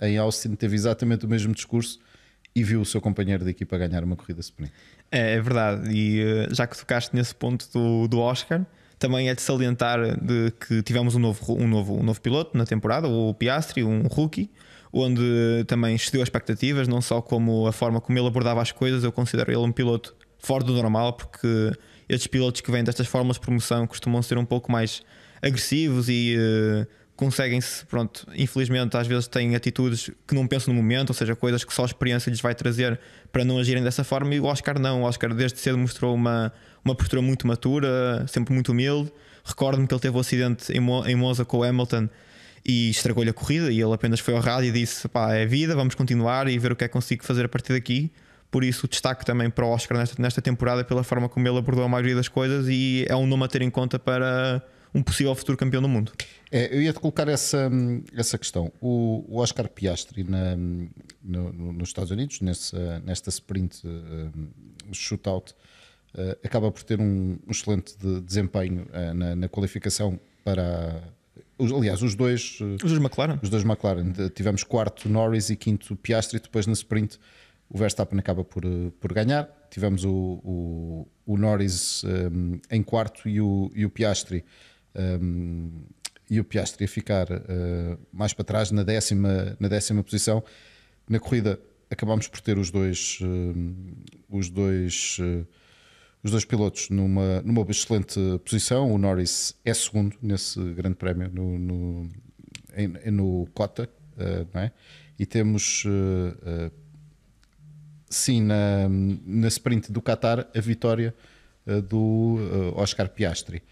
em 0.00 0.16
Austin, 0.16 0.54
teve 0.54 0.76
exatamente 0.76 1.26
o 1.26 1.28
mesmo 1.28 1.52
discurso 1.52 1.98
e 2.56 2.64
viu 2.64 2.80
o 2.80 2.86
seu 2.86 3.02
companheiro 3.02 3.44
de 3.44 3.50
equipa 3.50 3.76
ganhar 3.76 4.02
uma 4.02 4.16
corrida 4.16 4.40
sprint. 4.40 4.72
É, 5.12 5.34
é 5.34 5.40
verdade, 5.42 5.90
e 5.92 6.24
uh, 6.24 6.54
já 6.54 6.66
que 6.66 6.76
tocaste 6.76 7.14
nesse 7.14 7.34
ponto 7.34 7.68
do, 7.70 8.08
do 8.08 8.18
Oscar, 8.18 8.64
também 8.98 9.28
é 9.28 9.34
de 9.34 9.42
salientar 9.42 10.00
de 10.18 10.50
que 10.52 10.82
tivemos 10.82 11.14
um 11.14 11.18
novo, 11.18 11.54
um, 11.54 11.68
novo, 11.68 12.00
um 12.00 12.02
novo 12.02 12.18
piloto 12.18 12.56
na 12.56 12.64
temporada, 12.64 13.06
o 13.06 13.34
Piastri, 13.34 13.84
um 13.84 14.06
rookie, 14.06 14.50
onde 14.90 15.64
também 15.66 15.94
excedeu 15.94 16.22
as 16.22 16.28
expectativas, 16.28 16.88
não 16.88 17.02
só 17.02 17.20
como 17.20 17.66
a 17.66 17.72
forma 17.72 18.00
como 18.00 18.18
ele 18.18 18.26
abordava 18.26 18.62
as 18.62 18.72
coisas, 18.72 19.04
eu 19.04 19.12
considero 19.12 19.50
ele 19.50 19.58
um 19.58 19.70
piloto 19.70 20.16
fora 20.38 20.64
do 20.64 20.72
normal, 20.72 21.12
porque 21.12 21.72
estes 22.08 22.26
pilotos 22.26 22.62
que 22.62 22.70
vêm 22.70 22.82
destas 22.82 23.06
formas 23.06 23.36
de 23.36 23.42
promoção 23.42 23.86
costumam 23.86 24.22
ser 24.22 24.38
um 24.38 24.46
pouco 24.46 24.72
mais 24.72 25.02
agressivos 25.42 26.08
e 26.08 26.36
uh, 26.38 26.86
conseguem-se, 27.16 27.84
pronto, 27.86 28.26
infelizmente 28.36 28.96
às 28.96 29.06
vezes 29.06 29.26
têm 29.26 29.56
atitudes 29.56 30.10
que 30.26 30.34
não 30.34 30.46
pensam 30.46 30.72
no 30.72 30.80
momento, 30.80 31.10
ou 31.10 31.14
seja, 31.14 31.34
coisas 31.34 31.64
que 31.64 31.72
só 31.72 31.82
a 31.82 31.86
experiência 31.86 32.30
lhes 32.30 32.40
vai 32.40 32.54
trazer 32.54 33.00
para 33.32 33.44
não 33.44 33.58
agirem 33.58 33.82
dessa 33.82 34.04
forma. 34.04 34.34
E 34.34 34.40
o 34.40 34.44
Oscar 34.44 34.78
não, 34.78 35.02
o 35.02 35.04
Oscar 35.04 35.34
desde 35.34 35.58
cedo 35.58 35.78
mostrou 35.78 36.14
uma, 36.14 36.52
uma 36.84 36.94
postura 36.94 37.22
muito 37.22 37.46
matura, 37.46 38.24
sempre 38.28 38.52
muito 38.52 38.72
humilde. 38.72 39.10
Recordo-me 39.44 39.86
que 39.86 39.94
ele 39.94 40.00
teve 40.00 40.14
o 40.14 40.18
um 40.18 40.20
acidente 40.20 40.72
em, 40.72 40.80
Mo, 40.80 41.06
em 41.06 41.16
Monza 41.16 41.44
com 41.44 41.58
o 41.58 41.64
Hamilton 41.64 42.08
e 42.64 42.90
estragou-lhe 42.90 43.30
a 43.30 43.32
corrida. 43.32 43.70
E 43.72 43.80
ele 43.80 43.94
apenas 43.94 44.20
foi 44.20 44.34
ao 44.34 44.40
rádio 44.40 44.68
e 44.68 44.72
disse: 44.72 45.08
pá, 45.08 45.34
é 45.34 45.46
vida, 45.46 45.74
vamos 45.74 45.94
continuar 45.94 46.48
e 46.48 46.58
ver 46.58 46.72
o 46.72 46.76
que 46.76 46.84
é 46.84 46.88
que 46.88 46.92
consigo 46.92 47.24
fazer 47.24 47.46
a 47.46 47.48
partir 47.48 47.72
daqui. 47.72 48.12
Por 48.50 48.62
isso, 48.62 48.86
destaque 48.86 49.24
também 49.24 49.50
para 49.50 49.64
o 49.64 49.70
Oscar 49.70 49.98
nesta, 49.98 50.20
nesta 50.20 50.42
temporada, 50.42 50.84
pela 50.84 51.02
forma 51.02 51.28
como 51.28 51.46
ele 51.48 51.58
abordou 51.58 51.84
a 51.84 51.88
maioria 51.88 52.14
das 52.14 52.28
coisas, 52.28 52.66
e 52.68 53.04
é 53.08 53.16
um 53.16 53.26
nome 53.26 53.44
a 53.44 53.48
ter 53.48 53.62
em 53.62 53.70
conta 53.70 53.98
para 53.98 54.62
um 54.96 55.02
possível 55.02 55.34
futuro 55.34 55.58
campeão 55.58 55.82
do 55.82 55.88
mundo. 55.88 56.10
É, 56.50 56.74
eu 56.74 56.80
ia-te 56.80 56.98
colocar 56.98 57.28
essa, 57.28 57.70
essa 58.16 58.38
questão. 58.38 58.72
O, 58.80 59.24
o 59.28 59.38
Oscar 59.40 59.68
Piastri 59.68 60.24
na, 60.24 60.56
no, 61.22 61.52
nos 61.74 61.90
Estados 61.90 62.10
Unidos, 62.10 62.40
nessa, 62.40 62.98
nesta 63.00 63.28
sprint 63.28 63.86
uh, 63.86 64.32
shootout, 64.92 65.54
uh, 66.14 66.30
acaba 66.42 66.72
por 66.72 66.82
ter 66.82 66.98
um, 66.98 67.38
um 67.46 67.50
excelente 67.50 67.94
de 67.98 68.22
desempenho 68.22 68.86
uh, 68.86 69.14
na, 69.14 69.36
na, 69.36 69.48
qualificação 69.48 70.18
para. 70.42 71.02
Os, 71.58 71.70
aliás, 71.72 72.02
os 72.02 72.14
dois. 72.14 72.58
os 72.60 72.78
dois 72.78 72.98
McLaren. 72.98 73.38
Os 73.42 73.50
dois 73.50 73.64
McLaren. 73.64 74.12
Tivemos 74.34 74.64
quarto 74.64 75.10
Norris 75.10 75.50
e 75.50 75.56
quinto 75.56 75.94
Piastri. 75.96 76.40
Depois 76.40 76.66
na 76.66 76.72
sprint 76.72 77.18
o 77.68 77.76
Verstappen 77.76 78.18
acaba 78.18 78.44
por, 78.44 78.62
por 78.98 79.12
ganhar. 79.12 79.48
Tivemos 79.70 80.04
o, 80.04 80.10
o, 80.44 81.08
o 81.26 81.36
Norris 81.36 82.04
um, 82.04 82.58
em 82.70 82.82
quarto 82.82 83.28
e 83.28 83.40
o, 83.40 83.70
e 83.74 83.84
o 83.84 83.90
Piastri 83.90 84.44
um, 84.96 85.70
e 86.28 86.40
o 86.40 86.44
Piastri 86.44 86.84
a 86.84 86.88
ficar 86.88 87.30
uh, 87.30 87.98
mais 88.12 88.32
para 88.32 88.44
trás 88.44 88.70
na 88.70 88.82
décima, 88.82 89.56
na 89.60 89.68
décima 89.68 90.02
posição. 90.02 90.42
Na 91.08 91.20
corrida 91.20 91.58
acabámos 91.90 92.26
por 92.26 92.40
ter 92.40 92.58
os 92.58 92.70
dois, 92.70 93.18
uh, 93.22 94.36
os 94.36 94.48
dois, 94.48 95.18
uh, 95.20 95.46
os 96.22 96.30
dois 96.30 96.44
pilotos 96.44 96.90
numa, 96.90 97.40
numa 97.42 97.62
excelente 97.70 98.18
posição. 98.44 98.92
O 98.92 98.98
Norris 98.98 99.54
é 99.64 99.72
segundo 99.72 100.16
nesse 100.20 100.60
grande 100.72 100.96
prémio 100.96 101.30
no, 101.32 101.58
no, 101.58 102.10
em, 102.74 103.10
no 103.10 103.46
Cota, 103.54 103.88
não 104.52 104.62
é? 104.62 104.72
E 105.18 105.24
temos 105.24 105.84
sim 108.08 108.42
na, 108.42 108.88
na 108.88 109.48
sprint 109.48 109.92
do 109.92 110.02
Qatar 110.02 110.46
a 110.54 110.60
vitória 110.60 111.14
do 111.88 112.36
Oscar 112.74 113.08
Piastri 113.08 113.62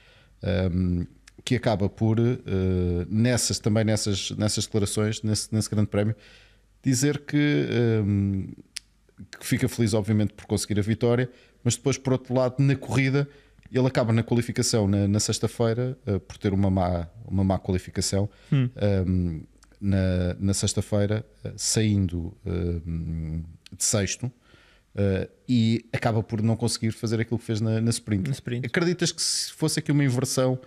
um, 0.73 1.07
que 1.45 1.57
acaba 1.57 1.89
por, 1.89 2.19
uh, 2.19 2.43
nessas, 3.09 3.59
também 3.59 3.85
nessas, 3.85 4.31
nessas 4.33 4.65
declarações, 4.65 5.23
nesse, 5.23 5.53
nesse 5.55 5.71
grande 5.71 5.89
prémio, 5.89 6.15
dizer 6.83 7.19
que 7.25 7.67
um, 8.05 8.49
que 9.39 9.47
fica 9.47 9.69
feliz, 9.69 9.95
obviamente, 9.95 10.33
por 10.33 10.47
conseguir 10.47 10.79
a 10.79 10.83
vitória, 10.83 11.31
mas 11.63 11.77
depois, 11.77 11.97
por 11.97 12.15
outro 12.15 12.35
lado, 12.35 12.57
na 12.59 12.75
corrida, 12.75 13.29
ele 13.71 13.87
acaba 13.87 14.13
na 14.13 14.23
qualificação 14.23 14.89
na, 14.89 15.07
na 15.07 15.21
sexta-feira, 15.21 15.97
uh, 16.07 16.21
por 16.21 16.39
ter 16.39 16.53
uma 16.53 16.71
má, 16.71 17.09
uma 17.27 17.45
má 17.45 17.59
qualificação. 17.59 18.29
Hum. 18.53 18.69
Um, 19.07 19.43
na, 19.81 20.35
na 20.39 20.55
sexta-feira, 20.55 21.25
uh, 21.45 21.53
saindo 21.57 22.35
de 22.45 23.85
sexto, 23.85 24.33
uh, 24.95 25.29
e 25.49 25.85
acaba 25.93 26.23
por 26.23 26.43
não 26.43 26.57
conseguir 26.57 26.93
fazer 26.93 27.21
aquilo 27.21 27.39
que 27.39 27.45
fez 27.45 27.61
na, 27.61 27.81
na, 27.81 27.91
sprint. 27.91 28.29
na 28.29 28.33
sprint. 28.33 28.67
Acreditas 28.67 29.13
que 29.13 29.23
se 29.23 29.53
fosse 29.53 29.79
aqui 29.79 29.93
uma 29.93 30.05
inversão, 30.05 30.59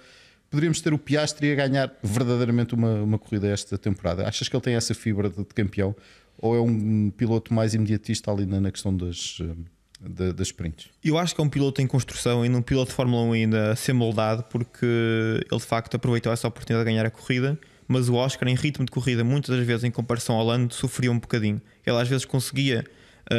poderíamos 0.49 0.81
ter 0.81 0.93
o 0.93 0.97
Piastri 0.97 1.51
a 1.51 1.55
ganhar 1.55 1.93
verdadeiramente 2.03 2.73
uma, 2.73 3.01
uma 3.01 3.17
corrida 3.17 3.47
esta 3.47 3.77
temporada? 3.77 4.27
Achas 4.27 4.47
que 4.47 4.55
ele 4.55 4.63
tem 4.63 4.75
essa 4.75 4.93
fibra 4.93 5.29
de, 5.29 5.37
de 5.37 5.53
campeão? 5.53 5.95
Ou 6.37 6.55
é 6.55 6.61
um 6.61 7.09
piloto 7.09 7.53
mais 7.53 7.73
imediatista 7.73 8.31
ali 8.31 8.45
na, 8.45 8.61
na 8.61 8.71
questão 8.71 8.95
das, 8.95 9.39
uh, 9.39 10.33
das 10.33 10.47
sprints? 10.47 10.89
Eu 11.03 11.17
acho 11.17 11.33
que 11.33 11.41
é 11.41 11.43
um 11.43 11.49
piloto 11.49 11.81
em 11.81 11.87
construção 11.87 12.45
e 12.45 12.49
um 12.49 12.61
piloto 12.61 12.91
de 12.91 12.95
Fórmula 12.95 13.23
1 13.23 13.31
ainda 13.33 13.71
a 13.71 13.75
ser 13.75 13.93
moldado 13.93 14.43
porque 14.43 14.85
ele 14.85 15.59
de 15.59 15.65
facto 15.65 15.95
aproveitou 15.95 16.31
essa 16.31 16.47
oportunidade 16.47 16.85
de 16.85 16.91
ganhar 16.91 17.05
a 17.05 17.09
corrida 17.09 17.59
mas 17.87 18.09
o 18.09 18.15
Oscar 18.15 18.49
em 18.49 18.55
ritmo 18.55 18.85
de 18.85 18.91
corrida, 18.91 19.23
muitas 19.23 19.55
das 19.55 19.65
vezes 19.65 19.85
em 19.85 19.91
comparação 19.91 20.35
ao 20.35 20.45
Lando, 20.45 20.73
sofria 20.73 21.11
um 21.11 21.17
bocadinho. 21.17 21.61
Ele 21.85 21.95
às 21.97 22.07
vezes 22.07 22.25
conseguia 22.25 22.85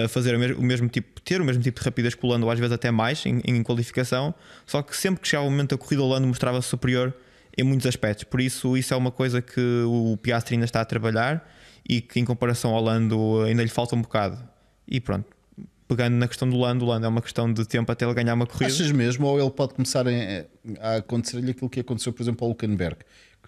fazer 0.09 0.35
o 0.55 0.63
mesmo 0.63 0.89
tipo, 0.89 1.21
ter 1.21 1.41
o 1.41 1.45
mesmo 1.45 1.63
tipo 1.63 1.81
de 1.81 1.85
rapidez 1.85 2.15
que 2.15 2.25
o 2.25 2.29
Lando, 2.29 2.49
às 2.51 2.59
vezes 2.59 2.73
até 2.73 2.91
mais 2.91 3.25
em, 3.25 3.41
em 3.45 3.63
qualificação, 3.63 4.35
só 4.67 4.83
que 4.83 4.97
sempre 4.97 5.21
que 5.21 5.29
chegava 5.29 5.47
o 5.47 5.51
momento 5.51 5.71
da 5.71 5.79
corrida, 5.79 6.03
o 6.03 6.09
Lando 6.09 6.27
mostrava-se 6.27 6.69
superior 6.69 7.15
em 7.57 7.63
muitos 7.63 7.87
aspectos. 7.87 8.25
Por 8.25 8.41
isso, 8.41 8.77
isso 8.77 8.93
é 8.93 8.97
uma 8.97 9.11
coisa 9.11 9.41
que 9.41 9.61
o 9.87 10.17
Piastri 10.19 10.55
ainda 10.55 10.65
está 10.65 10.81
a 10.81 10.85
trabalhar 10.85 11.49
e 11.89 12.01
que 12.01 12.21
em 12.21 12.25
comparação 12.25 12.75
ao 12.75 12.83
Lando 12.83 13.43
ainda 13.43 13.63
lhe 13.63 13.69
falta 13.69 13.97
um 13.97 14.03
bocado. 14.03 14.39
E 14.87 15.01
pronto, 15.01 15.27
pegando 15.89 16.17
na 16.17 16.29
questão 16.29 16.49
do 16.49 16.57
Lando, 16.57 16.85
o 16.85 16.89
Lando 16.89 17.07
é 17.07 17.09
uma 17.09 17.23
questão 17.23 17.53
de 17.53 17.67
tempo 17.67 17.91
até 17.91 18.05
ele 18.05 18.15
ganhar 18.15 18.35
uma 18.35 18.47
corrida. 18.47 18.67
Achas 18.67 18.93
mesmo? 18.93 19.27
Ou 19.27 19.41
ele 19.41 19.51
pode 19.51 19.75
começar 19.75 20.05
a, 20.81 20.97
acontecer-lhe 20.97 21.51
aquilo 21.51 21.71
que 21.71 21.81
aconteceu, 21.81 22.13
por 22.13 22.23
exemplo, 22.23 22.45
ao 22.45 22.51
Luckenberg? 22.51 22.99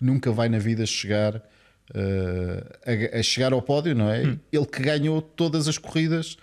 que 0.01 0.05
nunca 0.05 0.33
vai 0.33 0.49
na 0.49 0.59
vida 0.59 0.85
chegar 0.87 1.43
uh, 1.91 3.15
a, 3.15 3.19
a, 3.19 3.23
chegar 3.23 3.53
ao 3.53 3.63
pódio, 3.63 3.95
não 3.95 4.11
é? 4.11 4.23
Hum. 4.23 4.39
Ele 4.53 4.67
que 4.67 4.83
ganhou 4.83 5.21
todas 5.21 5.69
as 5.69 5.79
corridas 5.79 6.37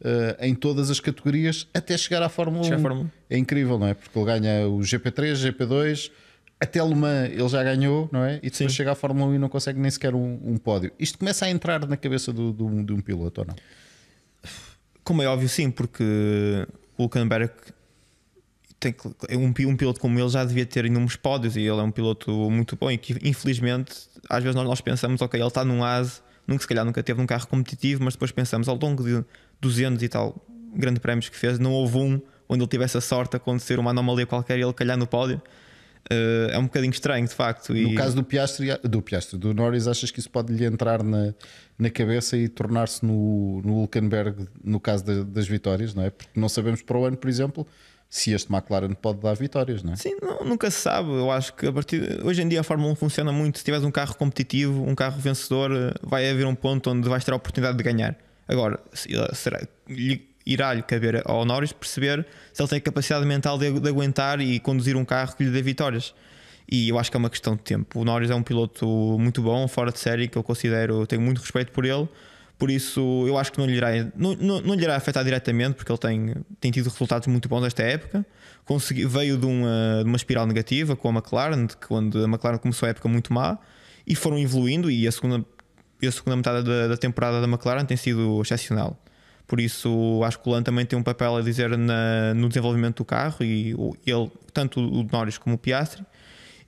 uh, 0.00 0.36
em 0.40 0.54
todas 0.54 0.90
as 0.90 1.00
categorias 1.00 1.66
até 1.72 1.96
chegar 1.96 2.22
à 2.22 2.28
Fórmula 2.28 2.66
1. 2.66 2.80
Fórmula. 2.80 3.12
É 3.28 3.36
incrível, 3.36 3.78
não 3.78 3.86
é? 3.86 3.94
Porque 3.94 4.18
ele 4.18 4.26
ganha 4.26 4.68
o 4.68 4.78
GP3, 4.80 5.52
GP2, 5.52 6.10
até 6.60 6.82
Le 6.82 6.94
Mans 6.94 7.30
ele 7.30 7.48
já 7.48 7.62
ganhou, 7.62 8.08
não 8.12 8.24
é? 8.24 8.36
E 8.36 8.50
depois 8.50 8.56
Sim. 8.56 8.68
chega 8.68 8.92
à 8.92 8.94
Fórmula 8.94 9.30
1 9.30 9.34
e 9.34 9.38
não 9.38 9.48
consegue 9.48 9.78
nem 9.78 9.90
sequer 9.90 10.14
um, 10.14 10.40
um 10.44 10.56
pódio. 10.56 10.90
Isto 10.98 11.18
começa 11.18 11.46
a 11.46 11.50
entrar 11.50 11.86
na 11.86 11.96
cabeça 11.96 12.32
do, 12.32 12.52
do, 12.52 12.82
de 12.82 12.92
um 12.92 13.00
piloto 13.00 13.42
ou 13.42 13.46
não? 13.46 13.54
Como 15.04 15.22
é 15.22 15.26
óbvio, 15.26 15.48
sim, 15.48 15.70
porque 15.70 16.04
o 16.96 17.04
Hulkenberg 17.04 17.50
tem, 18.80 18.94
um, 19.32 19.46
um 19.68 19.76
piloto 19.76 20.00
como 20.00 20.18
ele 20.18 20.28
já 20.28 20.44
devia 20.44 20.64
ter 20.64 20.84
inúmeros 20.84 21.16
pódios 21.16 21.56
e 21.56 21.60
ele 21.60 21.80
é 21.80 21.82
um 21.82 21.90
piloto 21.90 22.30
muito 22.50 22.76
bom 22.76 22.90
e 22.90 22.96
que 22.96 23.16
infelizmente 23.22 23.92
às 24.28 24.42
vezes 24.42 24.54
nós, 24.54 24.66
nós 24.66 24.80
pensamos, 24.80 25.20
ok, 25.20 25.40
ele 25.40 25.46
está 25.46 25.64
num 25.64 25.82
ASE, 25.82 26.20
nunca, 26.46 26.62
se 26.62 26.68
calhar 26.68 26.84
nunca 26.84 27.02
teve 27.02 27.20
um 27.20 27.26
carro 27.26 27.46
competitivo, 27.46 28.04
mas 28.04 28.14
depois 28.14 28.30
pensamos 28.30 28.68
ao 28.68 28.76
longo 28.76 29.02
de 29.02 29.24
200 29.60 30.02
e 30.02 30.08
tal 30.08 30.44
grandes 30.74 31.00
prémios 31.00 31.28
que 31.28 31.36
fez, 31.36 31.58
não 31.58 31.72
houve 31.72 31.98
um 31.98 32.20
onde 32.48 32.62
ele 32.62 32.68
tivesse 32.68 32.96
a 32.96 33.00
sorte 33.00 33.32
de 33.32 33.36
acontecer 33.36 33.78
uma 33.78 33.90
anomalia 33.90 34.26
qualquer 34.26 34.58
e 34.58 34.62
ele 34.62 34.72
calhar 34.72 34.96
no 34.96 35.06
pódio. 35.06 35.40
Uh, 36.10 36.48
é 36.50 36.58
um 36.58 36.62
bocadinho 36.62 36.90
estranho, 36.90 37.26
de 37.26 37.34
facto. 37.34 37.76
E... 37.76 37.82
No 37.82 37.94
caso 37.94 38.16
do 38.16 38.24
Piastri, 38.24 38.68
do 38.82 39.02
Piastri, 39.02 39.38
do 39.38 39.52
Norris, 39.52 39.86
achas 39.86 40.10
que 40.10 40.18
isso 40.18 40.30
pode 40.30 40.54
lhe 40.54 40.64
entrar 40.64 41.02
na, 41.02 41.34
na 41.78 41.90
cabeça 41.90 42.34
e 42.34 42.48
tornar-se 42.48 43.04
no, 43.04 43.60
no 43.62 43.74
Hulkenberg 43.74 44.48
no 44.64 44.80
caso 44.80 45.04
de, 45.04 45.24
das 45.24 45.46
vitórias, 45.46 45.92
não 45.92 46.04
é? 46.04 46.08
Porque 46.08 46.40
não 46.40 46.48
sabemos 46.48 46.80
para 46.80 46.96
o 46.96 47.04
ano, 47.04 47.16
por 47.18 47.28
exemplo, 47.28 47.66
se 48.08 48.32
este 48.32 48.52
McLaren 48.52 48.94
pode 48.94 49.20
dar 49.20 49.34
vitórias, 49.34 49.82
não 49.82 49.92
é? 49.92 49.96
Sim, 49.96 50.16
não, 50.22 50.44
nunca 50.44 50.70
se 50.70 50.80
sabe. 50.80 51.10
Eu 51.10 51.30
acho 51.30 51.52
que 51.54 51.66
a 51.66 51.72
partir 51.72 52.20
hoje 52.24 52.42
em 52.42 52.48
dia 52.48 52.60
a 52.60 52.62
Fórmula 52.62 52.92
1 52.92 52.96
funciona 52.96 53.30
muito. 53.32 53.58
Se 53.58 53.64
tiveres 53.64 53.84
um 53.84 53.90
carro 53.90 54.14
competitivo, 54.14 54.82
um 54.82 54.94
carro 54.94 55.20
vencedor, 55.20 55.70
vai 56.02 56.28
haver 56.28 56.46
um 56.46 56.54
ponto 56.54 56.90
onde 56.90 57.08
vais 57.08 57.22
ter 57.24 57.32
a 57.32 57.36
oportunidade 57.36 57.76
de 57.76 57.84
ganhar. 57.84 58.16
Agora, 58.46 58.80
será, 59.34 59.60
irá-lhe 60.46 60.82
caber 60.82 61.22
ao 61.26 61.44
Norris 61.44 61.72
perceber 61.72 62.26
se 62.50 62.62
ele 62.62 62.68
tem 62.68 62.80
capacidade 62.80 63.26
mental 63.26 63.58
de, 63.58 63.78
de, 63.78 63.88
aguentar 63.88 64.40
e 64.40 64.58
conduzir 64.58 64.96
um 64.96 65.04
carro 65.04 65.36
que 65.36 65.44
lhe 65.44 65.50
dê 65.50 65.60
vitórias. 65.60 66.14
E 66.70 66.88
eu 66.88 66.98
acho 66.98 67.10
que 67.10 67.16
é 67.16 67.20
uma 67.20 67.30
questão 67.30 67.56
de 67.56 67.62
tempo. 67.62 68.00
O 68.00 68.04
Norris 68.04 68.30
é 68.30 68.34
um 68.34 68.42
piloto 68.42 68.86
muito 69.18 69.42
bom, 69.42 69.68
fora 69.68 69.92
de 69.92 69.98
série, 69.98 70.28
que 70.28 70.38
eu 70.38 70.42
considero, 70.42 71.06
tenho 71.06 71.20
muito 71.20 71.40
respeito 71.42 71.72
por 71.72 71.84
ele 71.84 72.08
por 72.58 72.70
isso, 72.70 73.24
eu 73.28 73.38
acho 73.38 73.52
que 73.52 73.58
não 73.58 73.66
lhe 73.66 73.74
irá, 73.74 73.90
não, 74.16 74.34
não, 74.34 74.60
não 74.60 74.74
lhe 74.74 74.82
irá 74.82 74.96
afetar 74.96 75.22
diretamente, 75.22 75.76
porque 75.76 75.92
ele 75.92 75.98
tem, 75.98 76.34
tem 76.58 76.72
tido 76.72 76.90
resultados 76.90 77.28
muito 77.28 77.48
bons 77.48 77.62
nesta 77.62 77.84
época. 77.84 78.26
Consegui, 78.64 79.06
veio 79.06 79.38
de 79.38 79.46
uma, 79.46 80.00
de 80.02 80.08
uma 80.08 80.16
espiral 80.16 80.44
negativa 80.44 80.96
com 80.96 81.08
a 81.08 81.12
McLaren, 81.12 81.66
de 81.66 81.76
quando 81.76 82.18
a 82.18 82.24
McLaren 82.24 82.58
começou 82.58 82.88
a 82.88 82.90
época 82.90 83.08
muito 83.08 83.32
má, 83.32 83.58
e 84.04 84.16
foram 84.16 84.36
evoluindo. 84.40 84.90
E 84.90 85.06
a 85.06 85.12
segunda, 85.12 85.46
a 86.02 86.10
segunda 86.10 86.36
metade 86.36 86.66
da, 86.66 86.88
da 86.88 86.96
temporada 86.96 87.40
da 87.40 87.46
McLaren 87.46 87.84
tem 87.84 87.96
sido 87.96 88.42
excepcional. 88.42 89.00
Por 89.46 89.60
isso, 89.60 90.20
acho 90.24 90.40
que 90.40 90.48
o 90.48 90.52
Lan 90.52 90.64
também 90.64 90.84
tem 90.84 90.98
um 90.98 91.02
papel 91.02 91.36
a 91.36 91.42
dizer 91.42 91.78
na, 91.78 92.34
no 92.34 92.48
desenvolvimento 92.48 92.98
do 92.98 93.04
carro, 93.04 93.36
e 93.40 93.70
ele, 94.04 94.30
tanto 94.52 94.80
o 94.80 95.04
Norris 95.04 95.38
como 95.38 95.54
o 95.54 95.58
Piastri. 95.58 96.04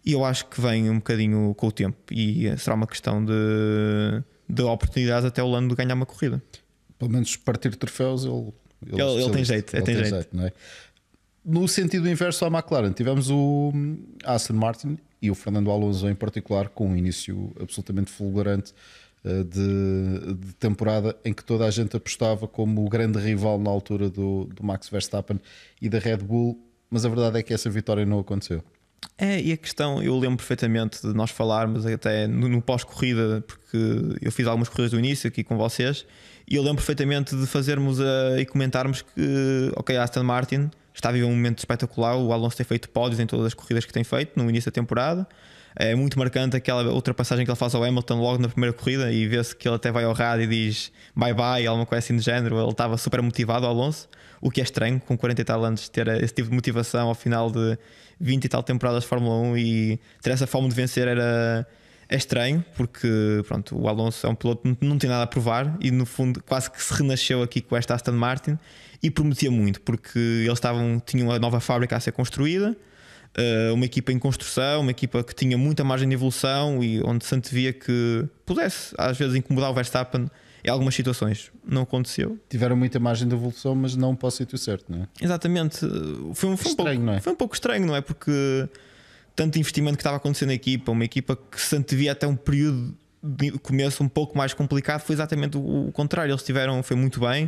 E 0.07 0.13
eu 0.13 0.25
acho 0.25 0.47
que 0.47 0.61
vem 0.61 0.89
um 0.89 0.97
bocadinho 0.97 1.53
com 1.57 1.67
o 1.67 1.73
tempo, 1.73 1.99
e 2.13 2.57
será 2.59 2.77
uma 2.77 2.87
questão 2.87 3.25
de 3.25 4.23
de 4.51 4.63
oportunidades 4.63 5.25
até 5.25 5.43
o 5.43 5.49
Lando 5.49 5.75
ganhar 5.75 5.95
uma 5.95 6.07
corrida. 6.07 6.43
Pelo 6.99 7.11
menos 7.11 7.37
partir 7.37 7.75
troféus 7.77 8.25
ele, 8.25 8.53
ele, 8.87 9.03
ele, 9.03 9.23
ele 9.23 9.31
tem 9.31 9.45
jeito, 9.45 9.77
ele 9.77 9.83
tem, 9.83 9.97
tem 9.97 10.05
jeito. 10.05 10.41
é? 10.41 10.53
No 11.45 11.67
sentido 11.67 12.09
inverso 12.09 12.45
à 12.45 12.49
McLaren, 12.49 12.93
tivemos 12.93 13.31
o 13.31 13.73
Aston 14.25 14.55
Martin 14.55 14.99
e 15.23 15.31
o 15.31 15.35
Fernando 15.35 15.71
Alonso 15.71 16.09
em 16.09 16.15
particular 16.15 16.69
com 16.69 16.89
um 16.89 16.97
início 16.97 17.53
absolutamente 17.61 18.11
fulgurante 18.11 18.75
eh, 19.25 19.45
de, 19.45 20.35
de, 20.35 20.53
temporada 20.55 21.17
em 21.25 21.33
que 21.33 21.45
toda 21.45 21.67
a 21.67 21.71
gente 21.71 21.97
apostava 21.97 22.47
como 22.49 22.85
o 22.85 22.89
grande 22.89 23.19
rival 23.19 23.59
na 23.59 23.71
altura 23.71 24.09
do, 24.09 24.45
do 24.47 24.65
Max 24.65 24.89
Verstappen 24.89 25.39
e 25.81 25.89
da 25.89 25.99
Red 25.99 26.19
Bull, 26.19 26.59
mas 26.91 27.05
a 27.05 27.09
verdade 27.09 27.39
é 27.39 27.43
que 27.43 27.53
essa 27.53 27.69
vitória 27.69 28.05
não 28.07 28.19
aconteceu. 28.19 28.63
É, 29.17 29.41
e 29.41 29.53
a 29.53 29.57
questão, 29.57 30.03
eu 30.03 30.19
lembro 30.19 30.39
perfeitamente 30.39 31.03
de 31.03 31.13
nós 31.15 31.31
falarmos 31.31 31.85
até 31.85 32.27
no, 32.27 32.49
no 32.49 32.63
pós-corrida, 32.63 33.45
porque 33.47 34.17
eu 34.23 34.33
fiz 34.33 34.47
algumas 34.47 34.69
corridas 34.69 34.93
do 34.93 34.99
início 34.99 35.29
aqui 35.29 35.45
com 35.45 35.59
vocês, 35.59 36.07
e 36.49 36.57
eu 36.57 36.63
lembro 36.63 36.77
perfeitamente 36.79 37.37
de 37.37 37.47
fazermos 37.47 38.01
a, 38.01 38.41
e 38.41 38.47
comentarmos 38.47 39.03
que, 39.03 39.73
ok, 39.77 39.97
Aston 39.97 40.23
Martin 40.23 40.71
está 40.95 41.11
a 41.11 41.13
viver 41.13 41.27
um 41.27 41.31
momento 41.31 41.59
espetacular, 41.59 42.17
o 42.17 42.33
Alonso 42.33 42.57
tem 42.57 42.65
feito 42.65 42.89
pódios 42.89 43.21
em 43.21 43.27
todas 43.27 43.47
as 43.47 43.55
corridas 43.55 43.85
que 43.85 43.93
tem 43.93 44.05
feito 44.05 44.33
no 44.43 44.49
início 44.49 44.71
da 44.71 44.75
temporada. 44.75 45.27
É 45.77 45.95
muito 45.95 46.19
marcante 46.19 46.57
aquela 46.57 46.93
ultrapassagem 46.93 47.45
que 47.45 47.51
ele 47.51 47.57
faz 47.57 47.75
ao 47.75 47.85
Hamilton 47.85 48.21
logo 48.21 48.43
na 48.43 48.49
primeira 48.49 48.75
corrida 48.75 49.13
e 49.13 49.27
vê-se 49.29 49.55
que 49.55 49.69
ele 49.69 49.77
até 49.77 49.93
vai 49.93 50.05
ao 50.05 50.13
rádio 50.13 50.45
e 50.45 50.47
diz 50.49 50.91
bye 51.15 51.33
bye, 51.33 51.65
alguma 51.67 51.87
coisa 51.87 52.05
assim 52.05 52.17
do 52.17 52.23
género. 52.23 52.61
Ele 52.61 52.71
estava 52.71 52.97
super 52.97 53.23
motivado, 53.23 53.67
Alonso, 53.67 54.09
o 54.41 54.51
que 54.51 54.61
é 54.61 54.65
estranho, 54.65 55.01
com 55.01 55.17
40 55.17 55.41
e 55.41 55.45
tal 55.45 55.65
anos, 55.65 55.89
ter 55.89 56.09
esse 56.09 56.35
tipo 56.35 56.49
de 56.49 56.55
motivação 56.55 57.09
ao 57.09 57.15
final 57.15 57.51
de 57.51 57.79
20 58.21 58.45
e 58.45 58.49
tal 58.49 58.63
temporadas 58.63 59.03
de 59.03 59.09
Fórmula 59.09 59.37
1 59.37 59.57
e 59.57 60.01
ter 60.23 60.31
essa 60.31 60.47
fome 60.47 60.69
de 60.69 60.75
vencer 60.75 61.09
era 61.09 61.67
é 62.11 62.17
estranho, 62.17 62.65
porque 62.77 63.09
pronto, 63.47 63.81
o 63.81 63.89
Alonso 63.89 64.27
é 64.27 64.31
um 64.31 64.35
piloto 64.35 64.63
que 64.75 64.85
não 64.85 64.99
tem 64.99 65.09
nada 65.09 65.23
a 65.23 65.27
provar 65.29 65.77
e 65.81 65.93
no 65.93 66.05
fundo 66.05 66.43
quase 66.43 66.69
que 66.69 66.83
se 66.83 66.93
renasceu 66.93 67.41
aqui 67.41 67.61
com 67.61 67.77
esta 67.77 67.95
Aston 67.95 68.13
Martin 68.13 68.59
e 69.01 69.11
prometia 69.13 69.49
muito, 69.49 69.81
porque 69.81 70.19
eles 70.19 70.53
estavam, 70.55 71.01
tinham 71.07 71.29
uma 71.29 71.39
nova 71.39 71.61
fábrica 71.61 71.97
a 71.97 72.01
ser 72.01 72.11
construída, 72.11 72.77
eh, 73.37 73.71
uma 73.73 73.85
equipa 73.85 74.11
em 74.11 74.19
construção, 74.19 74.81
uma 74.81 74.91
equipa 74.91 75.23
que 75.23 75.33
tinha 75.33 75.57
muita 75.57 75.85
margem 75.85 76.09
de 76.09 76.15
evolução 76.15 76.83
e 76.83 77.01
onde 77.05 77.25
se 77.25 77.33
antevia 77.33 77.73
que 77.73 78.27
pudesse 78.45 78.93
às 78.99 79.17
vezes 79.17 79.37
incomodar 79.37 79.71
o 79.71 79.75
Verstappen 79.75 80.29
em 80.65 80.71
algumas 80.71 80.95
situações. 80.95 81.51
Não 81.65 81.83
aconteceu. 81.83 82.39
Tiveram 82.49 82.77
muita 82.77 82.99
margem 82.99 83.27
de 83.27 83.35
evolução, 83.35 83.75
mas 83.75 83.97
não 83.97 84.15
para 84.15 84.29
o 84.29 84.31
sítio 84.31 84.59
certo, 84.59 84.87
não 84.89 85.03
é? 85.03 85.09
Exatamente. 85.21 85.79
Foi 86.35 86.49
um, 86.49 86.57
foi 86.57 86.71
estranho, 86.71 86.73
um 86.73 86.75
pouco, 86.75 87.07
não 87.07 87.13
é? 87.13 87.21
Foi 87.21 87.33
um 87.33 87.37
pouco 87.37 87.55
estranho, 87.55 87.87
não 87.87 87.97
é? 87.97 88.01
Porque 88.01 88.69
tanto 89.35 89.59
investimento 89.59 89.97
que 89.97 90.03
estava 90.03 90.17
acontecendo 90.17 90.49
na 90.49 90.55
equipa, 90.55 90.93
uma 90.93 91.05
equipa 91.05 91.37
que 91.37 91.61
se 91.61 91.75
antevia 91.77 92.13
até 92.13 92.27
um 92.27 92.37
período 92.37 92.95
de 93.23 93.53
começo 93.53 94.03
um 94.03 94.09
pouco 94.09 94.37
mais 94.37 94.55
complicado, 94.55 95.01
foi 95.01 95.15
exatamente 95.15 95.57
o, 95.57 95.91
contrário. 95.93 96.33
Eles 96.33 96.43
tiveram, 96.43 96.83
foi 96.83 96.97
muito 96.97 97.21
bem. 97.21 97.47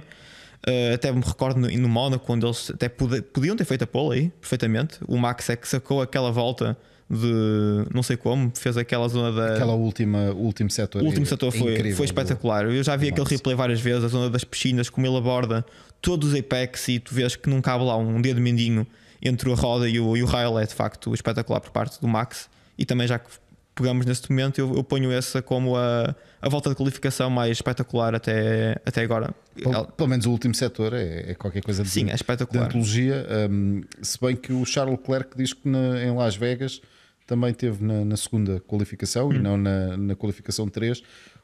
Uh, 0.67 0.95
até 0.95 1.11
me 1.11 1.21
recordo 1.21 1.59
no, 1.59 1.69
no 1.69 1.89
Mónaco, 1.89 2.25
quando 2.25 2.47
eles 2.47 2.71
até 2.71 2.89
podiam 2.89 3.57
ter 3.57 3.65
feito 3.65 3.83
a 3.83 3.87
pole 3.87 4.19
aí, 4.19 4.29
perfeitamente. 4.41 4.99
O 5.09 5.17
Max 5.17 5.51
é 5.51 5.57
que 5.57 5.67
sacou 5.67 6.01
aquela 6.01 6.31
volta 6.31 6.79
de 7.09 7.87
não 7.93 8.03
sei 8.03 8.17
como, 8.17 8.51
fez 8.55 8.77
aquela 8.77 9.09
zona 9.09 9.33
da. 9.33 9.55
Aquela 9.55 9.75
última, 9.75 10.31
último 10.33 10.71
setor. 10.71 11.03
O 11.03 11.07
último 11.07 11.27
setor 11.27 11.51
foi, 11.51 11.75
incrível, 11.75 11.97
foi 11.97 12.07
espetacular. 12.07 12.65
Eu 12.65 12.83
já 12.83 12.97
vi 12.97 13.09
aquele 13.09 13.29
replay 13.29 13.55
várias 13.55 13.81
vezes, 13.81 14.05
a 14.05 14.09
zona 14.09 14.31
das 14.31 14.45
piscinas, 14.45 14.89
como 14.89 15.07
ele 15.07 15.17
aborda 15.17 15.65
todos 16.01 16.33
os 16.33 16.39
apex 16.39 16.89
e 16.89 16.99
tu 16.99 17.15
vês 17.15 17.37
que 17.37 17.49
não 17.49 17.61
cabe 17.61 17.85
lá 17.85 17.97
um 17.97 18.21
dedo 18.21 18.41
mindinho 18.41 18.87
entre 19.23 19.51
a 19.53 19.55
roda 19.55 19.89
e 19.89 20.01
o, 20.01 20.17
e 20.17 20.23
o 20.23 20.27
rail. 20.27 20.59
É 20.59 20.67
de 20.67 20.75
facto 20.75 21.15
espetacular 21.15 21.61
por 21.61 21.71
parte 21.71 22.01
do 22.01 22.09
Max. 22.09 22.49
E 22.79 22.85
também 22.85 23.07
já 23.07 23.19
que 23.19 23.29
pegamos 23.75 24.07
neste 24.07 24.31
momento, 24.31 24.59
eu, 24.59 24.75
eu 24.75 24.85
ponho 24.85 25.11
essa 25.11 25.41
como 25.41 25.77
a, 25.77 26.15
a 26.41 26.49
volta 26.49 26.71
de 26.71 26.77
qualificação 26.77 27.31
mais 27.31 27.53
espetacular 27.53 28.15
até, 28.15 28.81
até 28.85 29.03
agora. 29.03 29.35
Pelo, 29.55 29.87
pelo 29.87 30.09
menos 30.09 30.27
o 30.27 30.31
último 30.31 30.55
setor 30.55 30.93
é, 30.93 31.31
é 31.31 31.35
qualquer 31.35 31.63
coisa 31.63 31.83
de, 31.83 31.89
Sim, 31.89 32.11
é 32.11 32.15
espetacular. 32.15 32.63
de 32.63 32.69
antologia. 32.69 33.27
Um, 33.51 33.83
se 34.03 34.19
bem 34.21 34.37
que 34.37 34.53
o 34.53 34.65
Charles 34.65 34.99
Leclerc 34.99 35.37
diz 35.37 35.53
que 35.53 35.69
na, 35.69 36.03
em 36.03 36.15
Las 36.15 36.37
Vegas 36.37 36.81
também 37.27 37.55
teve 37.55 37.83
na, 37.85 38.05
na 38.05 38.17
segunda 38.17 38.61
qualificação 38.61 39.29
hum. 39.29 39.35
e 39.35 39.39
não 39.39 39.57
na, 39.57 39.97
na 39.97 40.15
qualificação 40.15 40.69
3 40.69 41.03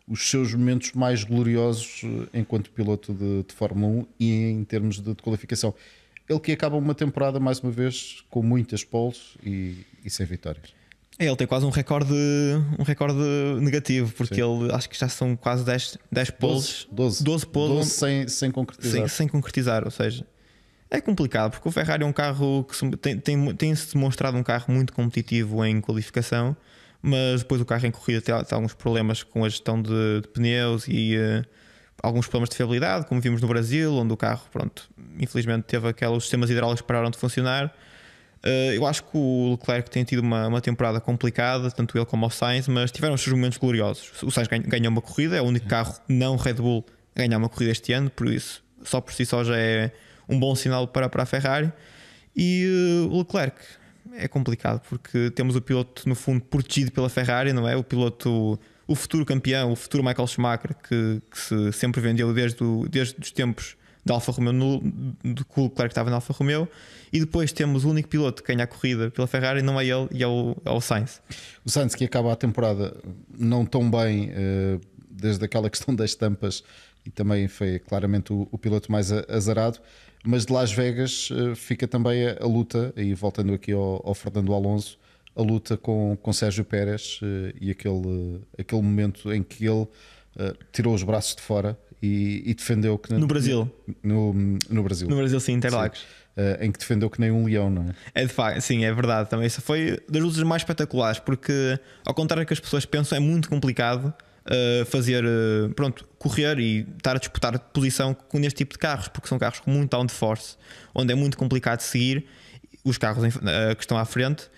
os 0.08 0.30
seus 0.30 0.54
momentos 0.54 0.92
mais 0.92 1.22
gloriosos 1.22 2.02
eh, 2.02 2.38
enquanto 2.40 2.70
piloto 2.70 3.12
de, 3.12 3.42
de 3.42 3.54
Fórmula 3.54 3.92
1 3.92 4.06
e 4.18 4.50
em 4.50 4.64
termos 4.64 5.00
de, 5.00 5.14
de, 5.14 5.22
qualificação. 5.22 5.74
Ele 6.28 6.40
que 6.40 6.52
acaba 6.52 6.76
uma 6.76 6.94
temporada, 6.94 7.38
mais 7.38 7.60
uma 7.60 7.70
vez, 7.70 8.24
com 8.30 8.42
muitas 8.42 8.84
poles 8.84 9.36
e, 9.44 9.84
e 10.04 10.10
sem 10.10 10.24
vitórias. 10.24 10.77
É, 11.18 11.26
ele 11.26 11.36
tem 11.36 11.46
quase 11.46 11.66
um 11.66 11.70
recorde, 11.70 12.14
um 12.78 12.84
recorde 12.84 13.18
negativo, 13.60 14.12
porque 14.12 14.36
Sim. 14.36 14.62
ele 14.62 14.72
acho 14.72 14.88
que 14.88 14.96
já 14.96 15.08
são 15.08 15.34
quase 15.34 15.64
10, 15.64 15.98
10 16.12 16.30
poles. 16.30 16.86
12, 16.92 17.24
12, 17.24 17.46
12, 17.46 17.46
12 17.74 17.90
sem, 17.90 18.28
sem 18.28 18.50
concretizar. 18.50 18.92
Sem, 18.92 19.08
sem 19.08 19.28
concretizar, 19.28 19.84
ou 19.84 19.90
seja, 19.90 20.24
é 20.88 21.00
complicado, 21.00 21.52
porque 21.52 21.68
o 21.68 21.72
Ferrari 21.72 22.04
é 22.04 22.06
um 22.06 22.12
carro 22.12 22.64
que 22.64 22.76
se, 22.76 22.88
tem, 22.98 23.18
tem, 23.18 23.54
tem 23.54 23.74
se 23.74 23.94
demonstrado 23.94 24.36
um 24.36 24.42
carro 24.44 24.72
muito 24.72 24.92
competitivo 24.92 25.64
em 25.64 25.80
qualificação 25.80 26.56
mas 27.02 27.42
depois 27.42 27.60
o 27.60 27.64
carro 27.64 27.86
em 27.86 27.90
corrida 27.90 28.20
tem, 28.20 28.34
tem 28.44 28.56
alguns 28.56 28.74
problemas 28.74 29.22
com 29.22 29.44
a 29.44 29.48
gestão 29.48 29.80
de, 29.80 30.20
de 30.20 30.28
pneus 30.28 30.86
e 30.88 31.16
uh, 31.16 31.44
alguns 32.02 32.26
problemas 32.26 32.50
de 32.50 32.56
fiabilidade, 32.56 33.06
como 33.06 33.20
vimos 33.20 33.40
no 33.40 33.48
Brasil, 33.48 33.94
onde 33.94 34.12
o 34.12 34.16
carro, 34.16 34.44
pronto, 34.52 34.88
infelizmente 35.18 35.64
teve 35.64 35.88
aqueles 35.88 36.24
sistemas 36.24 36.50
hidráulicos 36.50 36.80
que 36.80 36.86
pararam 36.86 37.10
de 37.10 37.18
funcionar. 37.18 37.72
Uh, 38.44 38.72
eu 38.72 38.86
acho 38.86 39.02
que 39.02 39.10
o 39.14 39.50
Leclerc 39.52 39.90
tem 39.90 40.04
tido 40.04 40.20
uma, 40.20 40.46
uma, 40.46 40.60
temporada 40.60 41.00
complicada, 41.00 41.70
tanto 41.70 41.98
ele 41.98 42.06
como 42.06 42.26
o 42.26 42.30
Sainz, 42.30 42.68
mas 42.68 42.90
tiveram 42.92 43.14
os 43.14 43.20
seus 43.20 43.34
momentos 43.34 43.58
gloriosos. 43.58 44.22
O 44.22 44.30
Sainz 44.30 44.48
ganhou 44.48 44.90
uma 44.90 45.02
corrida, 45.02 45.36
é 45.36 45.42
o 45.42 45.44
único 45.44 45.66
carro 45.66 45.94
não 46.08 46.36
Red 46.36 46.54
Bull 46.54 46.84
a 47.16 47.18
ganhar 47.18 47.36
uma 47.36 47.48
corrida 47.48 47.72
este 47.72 47.92
ano, 47.92 48.10
por 48.10 48.28
isso, 48.28 48.62
só 48.82 49.00
por 49.00 49.12
si 49.12 49.26
só 49.26 49.42
já 49.42 49.56
é 49.56 49.90
um 50.28 50.38
bom 50.38 50.54
sinal 50.54 50.86
para, 50.86 51.08
para 51.08 51.24
a 51.24 51.26
Ferrari. 51.26 51.72
E 52.36 53.02
uh, 53.02 53.12
o 53.12 53.18
Leclerc 53.18 53.58
é 54.16 54.28
complicado 54.28 54.80
porque 54.88 55.30
temos 55.30 55.56
o 55.56 55.60
piloto, 55.60 56.08
no 56.08 56.14
fundo, 56.14 56.40
protegido 56.44 56.92
pela 56.92 57.08
Ferrari, 57.08 57.52
não 57.52 57.68
é? 57.68 57.76
O 57.76 57.82
piloto, 57.82 58.58
o 58.86 58.94
futuro 58.94 59.24
campeão, 59.24 59.72
o 59.72 59.76
futuro 59.76 60.04
Michael 60.04 60.28
Schumacher, 60.28 60.76
que, 60.76 61.20
que 61.28 61.38
se 61.38 61.72
sempre 61.72 62.00
vendeu 62.00 62.32
desde, 62.32 62.62
o, 62.62 62.86
desde 62.88 63.16
os 63.20 63.32
tempos 63.32 63.76
da 64.04 64.14
Alfa 64.14 64.32
Romeo, 64.32 64.52
no, 64.52 64.80
do 65.22 65.44
que 65.44 65.60
o 65.60 65.64
Leclerc 65.64 65.92
estava 65.92 66.10
na 66.10 66.16
Alfa 66.16 66.32
Romeo, 66.32 66.68
e 67.12 67.20
depois 67.20 67.52
temos 67.52 67.84
o 67.84 67.90
único 67.90 68.08
piloto 68.08 68.42
que 68.42 68.52
ganha 68.52 68.64
a 68.64 68.66
corrida 68.66 69.10
pela 69.10 69.26
Ferrari, 69.26 69.62
não 69.62 69.80
é 69.80 69.86
ele, 69.86 70.08
e 70.12 70.22
é 70.22 70.26
o, 70.26 70.56
é 70.64 70.70
o 70.70 70.80
Sainz. 70.80 71.20
O 71.64 71.70
Sainz 71.70 71.94
que 71.94 72.04
acaba 72.04 72.32
a 72.32 72.36
temporada 72.36 72.96
não 73.38 73.64
tão 73.64 73.90
bem, 73.90 74.30
uh, 74.30 74.80
desde 75.10 75.44
aquela 75.44 75.68
questão 75.70 75.94
das 75.94 76.14
tampas, 76.14 76.62
e 77.04 77.10
também 77.10 77.48
foi 77.48 77.78
claramente 77.78 78.32
o, 78.32 78.48
o 78.50 78.58
piloto 78.58 78.90
mais 78.90 79.10
azarado. 79.12 79.78
Mas 80.24 80.44
de 80.44 80.52
Las 80.52 80.72
Vegas 80.72 81.30
uh, 81.30 81.54
fica 81.54 81.86
também 81.86 82.28
a, 82.28 82.46
luta, 82.46 82.92
e 82.96 83.14
voltando 83.14 83.52
aqui 83.52 83.72
ao, 83.72 84.02
ao, 84.04 84.14
Fernando 84.14 84.52
Alonso, 84.52 84.98
a 85.34 85.42
luta 85.42 85.76
com, 85.76 86.16
com 86.20 86.32
Sérgio 86.32 86.64
Pérez 86.64 87.20
uh, 87.22 87.54
e 87.60 87.70
aquele, 87.70 88.40
aquele 88.58 88.82
momento 88.82 89.32
em 89.32 89.42
que 89.42 89.66
ele 89.66 89.86
tirou 90.72 90.94
os 90.94 91.02
braços 91.02 91.34
de 91.34 91.42
fora 91.42 91.76
e, 92.02 92.42
e 92.46 92.54
defendeu 92.54 92.98
que. 92.98 93.12
No 93.12 93.26
Brasil. 93.26 93.70
No, 94.02 94.32
no 94.68 94.82
Brasil. 94.82 95.08
No 95.08 95.16
Brasil, 95.16 95.40
sim, 95.40 95.52
Interlagos. 95.52 96.00
Sim. 96.00 96.64
em 96.64 96.70
que 96.70 96.78
defendeu 96.78 97.10
que 97.10 97.20
nem 97.20 97.30
um 97.30 97.46
leão, 97.46 97.68
não 97.68 97.82
é? 97.82 98.22
É 98.22 98.26
de 98.26 98.32
facto, 98.32 98.60
sim, 98.60 98.84
é 98.84 98.92
verdade. 98.92 99.28
Também 99.28 99.46
isso 99.46 99.60
foi 99.60 99.98
das 100.08 100.22
lutas 100.22 100.42
mais 100.42 100.62
espetaculares, 100.62 101.18
porque 101.18 101.78
ao 102.04 102.14
contrário 102.14 102.44
do 102.44 102.46
que 102.46 102.52
as 102.52 102.60
pessoas 102.60 102.84
pensam, 102.84 103.16
é 103.16 103.20
muito 103.20 103.48
complicado 103.48 104.14
uh, 104.48 104.84
fazer, 104.86 105.24
uh, 105.24 105.72
pronto, 105.74 106.08
correr 106.18 106.58
e 106.58 106.86
estar 106.96 107.16
a 107.16 107.18
disputar 107.18 107.58
posição 107.58 108.14
com 108.14 108.38
este 108.40 108.58
tipo 108.58 108.72
de 108.72 108.78
carros, 108.78 109.08
porque 109.08 109.28
são 109.28 109.38
carros 109.38 109.60
com 109.60 109.70
muito 109.70 109.90
downforce, 109.90 110.56
onde 110.94 111.12
é 111.12 111.16
muito 111.16 111.36
complicado 111.36 111.80
seguir 111.80 112.24
os 112.84 112.98
carros 112.98 113.34
uh, 113.36 113.76
que 113.76 113.82
estão 113.82 113.98
à 113.98 114.04
frente. 114.04 114.48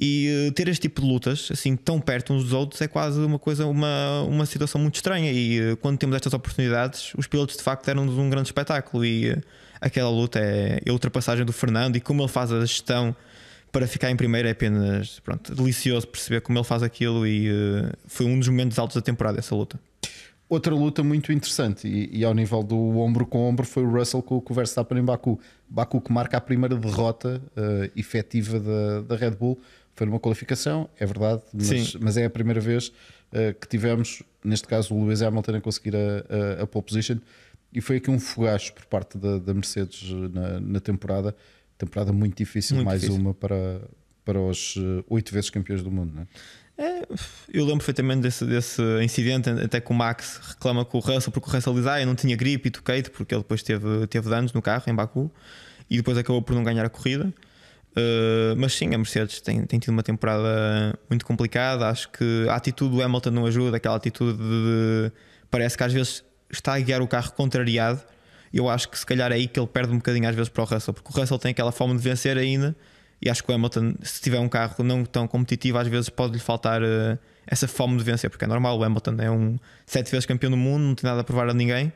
E 0.00 0.50
ter 0.54 0.66
este 0.68 0.82
tipo 0.82 1.02
de 1.02 1.06
lutas, 1.06 1.48
assim, 1.52 1.76
tão 1.76 2.00
perto 2.00 2.32
uns 2.32 2.44
dos 2.44 2.52
outros, 2.54 2.80
é 2.80 2.88
quase 2.88 3.20
uma 3.20 3.38
coisa, 3.38 3.66
uma, 3.66 4.22
uma 4.22 4.46
situação 4.46 4.80
muito 4.80 4.94
estranha. 4.94 5.30
E 5.30 5.76
quando 5.76 5.98
temos 5.98 6.16
estas 6.16 6.32
oportunidades, 6.32 7.12
os 7.18 7.26
pilotos 7.26 7.56
de 7.56 7.62
facto 7.62 7.84
deram-nos 7.84 8.16
um 8.16 8.30
grande 8.30 8.48
espetáculo. 8.48 9.04
E 9.04 9.36
aquela 9.78 10.08
luta 10.08 10.38
é 10.38 10.80
a 10.88 10.92
ultrapassagem 10.92 11.44
do 11.44 11.52
Fernando 11.52 11.96
e 11.96 12.00
como 12.00 12.22
ele 12.22 12.28
faz 12.28 12.50
a 12.50 12.60
gestão 12.60 13.14
para 13.70 13.86
ficar 13.86 14.10
em 14.10 14.16
primeiro 14.16 14.48
é 14.48 14.50
apenas 14.50 15.20
pronto, 15.20 15.54
delicioso 15.54 16.06
perceber 16.08 16.40
como 16.40 16.58
ele 16.58 16.64
faz 16.64 16.82
aquilo 16.82 17.26
e 17.26 17.48
foi 18.06 18.26
um 18.26 18.38
dos 18.38 18.48
momentos 18.48 18.78
altos 18.78 18.96
da 18.96 19.02
temporada 19.02 19.38
essa 19.38 19.54
luta. 19.54 19.78
Outra 20.50 20.74
luta 20.74 21.04
muito 21.04 21.32
interessante 21.32 21.86
e, 21.86 22.18
e, 22.18 22.24
ao 22.24 22.34
nível 22.34 22.60
do 22.64 22.98
ombro 22.98 23.24
com 23.24 23.48
ombro 23.48 23.64
foi 23.64 23.84
o 23.84 23.88
Russell 23.88 24.20
com 24.20 24.42
o 24.44 24.52
Verstappen 24.54 24.98
em 24.98 25.04
Baku. 25.04 25.38
Baku 25.68 26.00
que 26.00 26.12
marca 26.12 26.38
a 26.38 26.40
primeira 26.40 26.74
derrota 26.74 27.40
uh, 27.56 27.88
efetiva 27.96 28.58
da, 28.58 29.02
da 29.02 29.14
Red 29.14 29.30
Bull. 29.30 29.60
Foi 29.94 30.06
numa 30.06 30.18
qualificação, 30.18 30.88
é 30.98 31.04
verdade, 31.04 31.42
mas, 31.52 31.94
mas 31.96 32.16
é 32.16 32.24
a 32.24 32.30
primeira 32.30 32.60
vez 32.60 32.88
uh, 32.88 33.54
que 33.60 33.68
tivemos, 33.68 34.22
neste 34.42 34.66
caso, 34.66 34.94
o 34.94 35.04
Lewis 35.04 35.20
Hamilton 35.20 35.56
a 35.56 35.60
conseguir 35.60 35.94
a, 35.94 36.58
a, 36.58 36.62
a 36.62 36.66
pole 36.66 36.84
position. 36.84 37.18
E 37.72 37.80
foi 37.80 37.96
aqui 37.96 38.10
um 38.10 38.18
fogacho 38.18 38.72
por 38.72 38.86
parte 38.86 39.18
da, 39.18 39.38
da 39.38 39.54
Mercedes 39.54 40.10
na, 40.32 40.60
na 40.60 40.80
temporada 40.80 41.34
temporada 41.80 42.12
muito 42.12 42.36
difícil, 42.36 42.76
muito 42.76 42.86
mais 42.86 43.00
difícil. 43.00 43.20
uma 43.20 43.32
para, 43.32 43.80
para 44.24 44.40
os 44.40 44.74
eh, 44.76 45.04
oito 45.08 45.32
vezes 45.32 45.48
campeões 45.50 45.82
do 45.82 45.90
mundo, 45.90 46.12
não 46.14 46.22
é? 46.22 46.26
É, 46.82 47.02
eu 47.52 47.64
lembro 47.64 47.78
perfeitamente 47.78 48.22
desse, 48.22 48.44
desse 48.46 48.82
incidente, 49.02 49.50
até 49.50 49.80
que 49.82 49.90
o 49.90 49.94
Max 49.94 50.40
reclama 50.42 50.82
com 50.82 50.96
o 50.96 51.00
Russell, 51.00 51.30
porque 51.30 51.50
o 51.50 51.52
Russell 51.52 51.74
diz: 51.74 51.86
Ah, 51.86 52.00
eu 52.00 52.06
não 52.06 52.14
tinha 52.14 52.34
gripe 52.34 52.68
e 52.68 52.70
toquei-te, 52.70 53.10
porque 53.10 53.34
ele 53.34 53.42
depois 53.42 53.62
teve, 53.62 54.06
teve 54.06 54.30
danos 54.30 54.54
no 54.54 54.62
carro 54.62 54.84
em 54.86 54.94
Baku 54.94 55.30
e 55.90 55.98
depois 55.98 56.16
acabou 56.16 56.40
por 56.40 56.54
não 56.54 56.64
ganhar 56.64 56.82
a 56.86 56.88
corrida. 56.88 57.34
Uh, 57.92 58.54
mas 58.56 58.72
sim, 58.74 58.94
a 58.94 58.98
Mercedes 58.98 59.40
tem, 59.40 59.64
tem 59.64 59.78
tido 59.78 59.92
uma 59.92 60.02
temporada 60.02 60.98
muito 61.08 61.24
complicada. 61.26 61.88
Acho 61.88 62.08
que 62.10 62.46
a 62.48 62.54
atitude 62.54 62.96
do 62.96 63.02
Hamilton 63.02 63.30
não 63.30 63.46
ajuda, 63.46 63.76
aquela 63.76 63.96
atitude 63.96 64.38
de, 64.38 64.44
de 64.44 65.12
parece 65.50 65.76
que 65.76 65.82
às 65.82 65.92
vezes 65.92 66.24
está 66.50 66.74
a 66.74 66.80
guiar 66.80 67.02
o 67.02 67.08
carro 67.08 67.32
contrariado 67.32 68.00
eu 68.52 68.68
acho 68.68 68.88
que 68.88 68.98
se 68.98 69.06
calhar 69.06 69.30
é 69.30 69.36
aí 69.36 69.46
que 69.46 69.58
ele 69.58 69.66
perde 69.66 69.92
um 69.92 69.96
bocadinho 69.96 70.28
às 70.28 70.34
vezes 70.34 70.48
para 70.48 70.62
o 70.62 70.66
Russell, 70.66 70.92
porque 70.92 71.08
o 71.08 71.20
Russell 71.20 71.38
tem 71.38 71.52
aquela 71.52 71.70
fome 71.70 71.96
de 71.96 72.02
vencer 72.02 72.36
ainda. 72.36 72.74
E 73.22 73.28
acho 73.28 73.44
que 73.44 73.52
o 73.52 73.54
Hamilton, 73.54 73.94
se 74.02 74.20
tiver 74.20 74.38
um 74.38 74.48
carro 74.48 74.82
não 74.82 75.04
tão 75.04 75.28
competitivo, 75.28 75.78
às 75.78 75.86
vezes 75.86 76.08
pode-lhe 76.08 76.38
faltar 76.38 76.82
uh, 76.82 77.18
essa 77.46 77.68
fome 77.68 77.96
de 77.98 78.02
vencer, 78.02 78.30
porque 78.30 78.44
é 78.44 78.48
normal. 78.48 78.78
O 78.78 78.82
Hamilton 78.82 79.16
é 79.18 79.30
um 79.30 79.58
sete 79.86 80.10
vezes 80.10 80.26
campeão 80.26 80.50
do 80.50 80.56
mundo, 80.56 80.82
não 80.82 80.94
tem 80.94 81.08
nada 81.08 81.20
a 81.20 81.24
provar 81.24 81.48
a 81.48 81.54
ninguém 81.54 81.92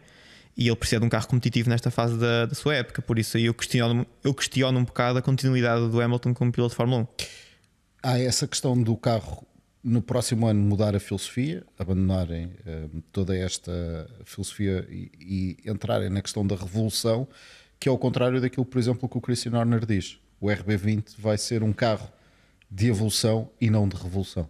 e 0.56 0.68
ele 0.68 0.76
precisa 0.76 1.00
de 1.00 1.06
um 1.06 1.08
carro 1.08 1.26
competitivo 1.26 1.68
nesta 1.68 1.90
fase 1.90 2.16
da, 2.18 2.46
da 2.46 2.54
sua 2.54 2.76
época. 2.76 3.02
Por 3.02 3.18
isso, 3.18 3.36
eu 3.38 3.52
questiono, 3.52 4.06
eu 4.22 4.32
questiono 4.32 4.78
um 4.78 4.84
bocado 4.84 5.18
a 5.18 5.22
continuidade 5.22 5.88
do 5.88 6.00
Hamilton 6.00 6.32
como 6.32 6.52
piloto 6.52 6.70
de 6.70 6.76
Fórmula 6.76 7.02
1. 7.02 7.06
Há 8.02 8.18
essa 8.18 8.46
questão 8.46 8.80
do 8.80 8.96
carro 8.96 9.46
no 9.82 10.00
próximo 10.00 10.46
ano 10.46 10.60
mudar 10.60 10.96
a 10.96 11.00
filosofia, 11.00 11.62
abandonarem 11.78 12.46
uh, 12.46 13.02
toda 13.12 13.36
esta 13.36 14.08
filosofia 14.24 14.86
e, 14.88 15.10
e, 15.64 15.70
entrarem 15.70 16.08
na 16.08 16.22
questão 16.22 16.46
da 16.46 16.56
revolução, 16.56 17.28
que 17.78 17.88
é 17.88 17.90
ao 17.90 17.98
contrário 17.98 18.40
daquilo, 18.40 18.64
por 18.64 18.78
exemplo, 18.78 19.08
que 19.08 19.18
o 19.18 19.20
Christian 19.20 19.58
Horner 19.58 19.84
diz. 19.84 20.18
O 20.40 20.46
RB20 20.46 21.16
vai 21.18 21.36
ser 21.36 21.62
um 21.62 21.72
carro 21.72 22.10
de 22.70 22.88
evolução 22.88 23.50
e 23.60 23.68
não 23.68 23.86
de 23.86 23.96
revolução. 23.96 24.48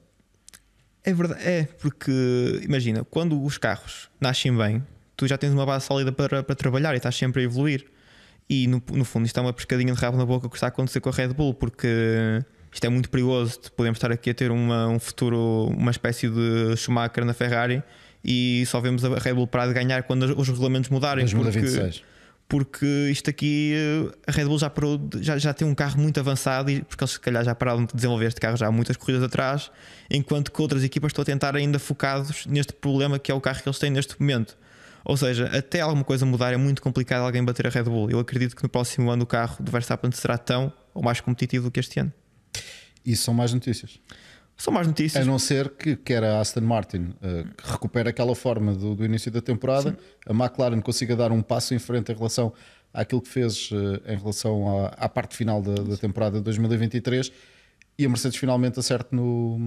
É 1.03 1.13
verdade, 1.13 1.43
é, 1.43 1.65
porque 1.65 2.61
imagina, 2.63 3.05
quando 3.05 3.43
os 3.43 3.59
carros 3.59 4.09
nascem 4.21 4.57
bem, 4.57 4.83
tu 5.17 5.27
já 5.27 5.39
tens 5.39 5.53
uma 5.53 5.67
base 5.67 5.87
sólida 5.87 6.13
para, 6.13 6.43
para 6.43 6.55
trabalhar 6.55 6.95
e 6.95 6.97
estás 6.97 7.17
sempre 7.17 7.43
a 7.43 7.45
evoluir. 7.45 7.87
E 8.49 8.67
no, 8.67 8.83
no 8.93 9.05
fundo, 9.05 9.27
isto 9.27 9.39
é 9.39 9.43
uma 9.43 9.53
pescadinha 9.53 9.93
de 9.95 10.01
rabo 10.01 10.17
na 10.17 10.27
boca 10.27 10.49
que 10.49 10.57
está 10.57 10.67
a 10.67 10.69
acontecer 10.69 11.01
com 11.01 11.09
a 11.09 11.13
Red 11.13 11.29
Bull, 11.29 11.55
porque 11.55 11.89
isto 12.73 12.85
é 12.85 12.89
muito 12.89 13.09
perigoso. 13.09 13.59
Podemos 13.77 13.97
estar 13.97 14.13
aqui 14.13 14.31
a 14.31 14.35
ter 14.35 14.51
uma, 14.51 14.89
um 14.89 14.99
futuro, 14.99 15.69
uma 15.77 15.91
espécie 15.91 16.29
de 16.29 16.77
Schumacher 16.77 17.25
na 17.25 17.33
Ferrari 17.33 17.83
e 18.25 18.65
só 18.67 18.81
vemos 18.81 19.05
a 19.05 19.19
Red 19.19 19.35
Bull 19.35 19.47
parar 19.47 19.69
de 19.69 19.75
ganhar 19.75 20.03
quando 20.03 20.25
os 20.39 20.49
regulamentos 20.49 20.91
mudarem. 20.91 21.25
2026. 21.25 21.99
Porque, 21.99 22.15
porque 22.49 22.87
isto 23.11 23.31
aqui, 23.31 23.75
a 24.27 24.33
Red 24.33 24.45
Bull 24.45 24.59
já, 24.59 24.69
parou, 24.69 25.01
já, 25.21 25.39
já 25.39 25.55
tem 25.55 25.67
um 25.67 25.75
carro 25.75 26.01
muito 26.01 26.19
avançado 26.19 26.71
e 26.71 26.83
porque 26.83 27.03
eles 27.03 27.13
se 27.13 27.21
calhar 27.21 27.45
já 27.45 27.55
pararam 27.55 27.85
de 27.85 27.95
desenvolver 27.95 28.27
este 28.27 28.41
carro 28.41 28.57
já 28.57 28.67
há 28.67 28.73
muitas 28.73 28.97
corridas 28.97 29.23
atrás, 29.23 29.71
enquanto 30.11 30.51
que 30.51 30.61
outras 30.61 30.83
equipas 30.83 31.11
estão 31.11 31.23
a 31.23 31.25
tentar 31.25 31.57
ainda 31.57 31.79
focados 31.79 32.47
neste 32.47 32.73
problema 32.73 33.19
que 33.19 33.31
é 33.31 33.35
o 33.35 33.41
carro 33.41 33.63
que 33.63 33.69
eles 33.69 33.79
têm 33.79 33.91
neste 33.91 34.21
momento. 34.21 34.57
Ou 35.05 35.17
seja, 35.17 35.47
até 35.47 35.81
alguma 35.81 36.05
coisa 36.05 36.25
mudar 36.25 36.53
é 36.53 36.57
muito 36.57 36.81
complicado 36.81 37.23
alguém 37.23 37.45
bater 37.45 37.67
a 37.67 37.71
Red 37.71 37.85
Bull. 37.85 38.11
Eu 38.11 38.19
acredito 38.19 38.57
que 38.57 38.63
no 38.63 38.69
próximo 38.69 39.11
ano 39.11 39.25
o 39.25 39.27
carro 39.27 39.63
do 39.63 39.71
Verstappen 39.71 40.11
será 40.13 40.39
tão 40.39 40.73
ou 40.95 41.03
mais 41.03 41.21
competitivo 41.21 41.67
do 41.67 41.71
que 41.71 41.81
este 41.81 42.01
ano. 42.01 42.13
E 43.05 43.15
são 43.15 43.35
mais 43.35 43.53
notícias. 43.53 44.01
São 44.57 44.73
mais 44.73 44.87
notícias. 44.87 45.23
A 45.23 45.27
não 45.27 45.39
ser 45.39 45.71
que 45.71 45.97
quer 45.97 46.23
a 46.25 46.41
Aston 46.41 46.63
Martin 46.63 47.13
uh, 47.17 47.55
que 47.57 47.71
recupere 47.71 48.09
aquela 48.09 48.35
forma 48.35 48.73
do, 48.73 48.95
do 48.95 49.05
início 49.05 49.31
da 49.31 49.43
temporada, 49.43 49.91
Sim. 49.91 49.97
a 50.27 50.33
McLaren 50.33 50.81
consiga 50.81 51.15
dar 51.17 51.33
um 51.33 51.43
passo 51.43 51.75
em 51.75 51.79
frente 51.79 52.13
em 52.13 52.15
relação 52.15 52.53
àquilo 52.93 53.21
que 53.21 53.29
fez 53.29 53.71
uh, 53.73 54.01
em 54.07 54.17
relação 54.17 54.87
à, 54.87 54.87
à, 54.91 55.09
parte 55.09 55.37
final 55.37 55.61
da, 55.61 55.75
da 55.75 55.97
temporada 55.97 56.39
de 56.39 56.45
2023 56.45 57.33
e 57.99 58.05
a 58.05 58.09
Mercedes 58.09 58.37
finalmente 58.37 58.79
acerte 58.79 59.15
no, 59.15 59.59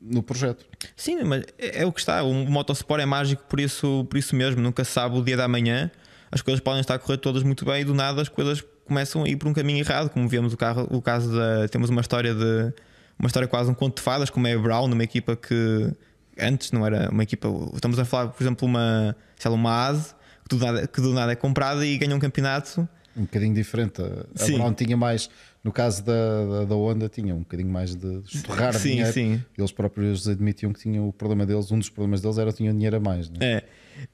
no 0.00 0.22
projeto. 0.22 0.64
Sim, 0.96 1.22
mas 1.24 1.44
é, 1.58 1.82
é 1.82 1.86
o 1.86 1.92
que 1.92 2.00
está. 2.00 2.22
O 2.22 2.32
motosport 2.32 3.02
é 3.02 3.06
mágico 3.06 3.44
por 3.48 3.60
isso, 3.60 4.06
por 4.08 4.16
isso 4.16 4.36
mesmo. 4.36 4.60
Nunca 4.60 4.84
se 4.84 4.92
sabe 4.92 5.18
o 5.18 5.22
dia 5.22 5.36
da 5.36 5.48
manhã. 5.48 5.90
As 6.30 6.40
coisas 6.40 6.60
podem 6.60 6.80
estar 6.80 6.94
a 6.94 6.98
correr 6.98 7.18
todas 7.18 7.42
muito 7.42 7.64
bem 7.64 7.82
e 7.82 7.84
do 7.84 7.94
nada 7.94 8.22
as 8.22 8.28
coisas 8.28 8.64
começam 8.86 9.24
a 9.24 9.28
ir 9.28 9.36
por 9.36 9.48
um 9.48 9.52
caminho 9.52 9.78
errado. 9.80 10.10
Como 10.10 10.28
vemos 10.28 10.52
o, 10.52 10.56
carro, 10.56 10.86
o 10.90 11.02
caso 11.02 11.34
da. 11.34 11.68
Temos 11.68 11.90
uma 11.90 12.00
história 12.00 12.34
de. 12.34 12.72
Uma 13.18 13.26
história 13.26 13.46
quase 13.46 13.70
um 13.70 13.74
conto 13.74 13.96
de 13.96 14.02
fadas, 14.02 14.30
como 14.30 14.46
é 14.46 14.54
a 14.54 14.58
Brown, 14.58 14.86
uma 14.86 15.04
equipa 15.04 15.36
que 15.36 15.92
antes 16.38 16.72
não 16.72 16.86
era 16.86 17.10
uma 17.10 17.22
equipa. 17.22 17.48
Estamos 17.74 17.98
a 17.98 18.04
falar, 18.04 18.28
por 18.28 18.42
exemplo, 18.42 18.66
uma, 18.66 19.14
sei 19.36 19.50
lá, 19.50 19.54
uma 19.54 19.86
ASE 19.86 20.14
que 20.48 20.56
do, 20.56 20.64
nada, 20.64 20.86
que 20.86 21.00
do 21.00 21.12
nada 21.12 21.32
é 21.32 21.36
comprada 21.36 21.86
e 21.86 21.96
ganha 21.98 22.14
um 22.14 22.18
campeonato. 22.18 22.88
Um 23.16 23.22
bocadinho 23.22 23.54
diferente. 23.54 24.00
A, 24.00 24.44
a 24.44 24.46
Brown 24.46 24.72
tinha 24.72 24.96
mais 24.96 25.28
no 25.62 25.70
caso 25.70 26.02
da, 26.04 26.44
da, 26.44 26.64
da 26.64 26.74
Honda, 26.74 27.08
tinha 27.08 27.34
um 27.34 27.40
bocadinho 27.40 27.70
mais 27.70 27.94
de 27.94 28.20
estorrar 28.24 28.74
sim, 28.74 28.90
dinheiro. 28.90 29.12
Sim. 29.12 29.44
Eles 29.56 29.70
próprios 29.70 30.28
admitiam 30.28 30.72
que 30.72 30.80
tinham 30.80 31.08
o 31.08 31.12
problema 31.12 31.46
deles, 31.46 31.70
um 31.70 31.78
dos 31.78 31.88
problemas 31.88 32.20
deles 32.20 32.36
era 32.36 32.50
que 32.50 32.56
tinham 32.56 32.74
dinheiro 32.74 32.96
a 32.96 33.00
mais. 33.00 33.30
Né? 33.30 33.36
É. 33.40 33.64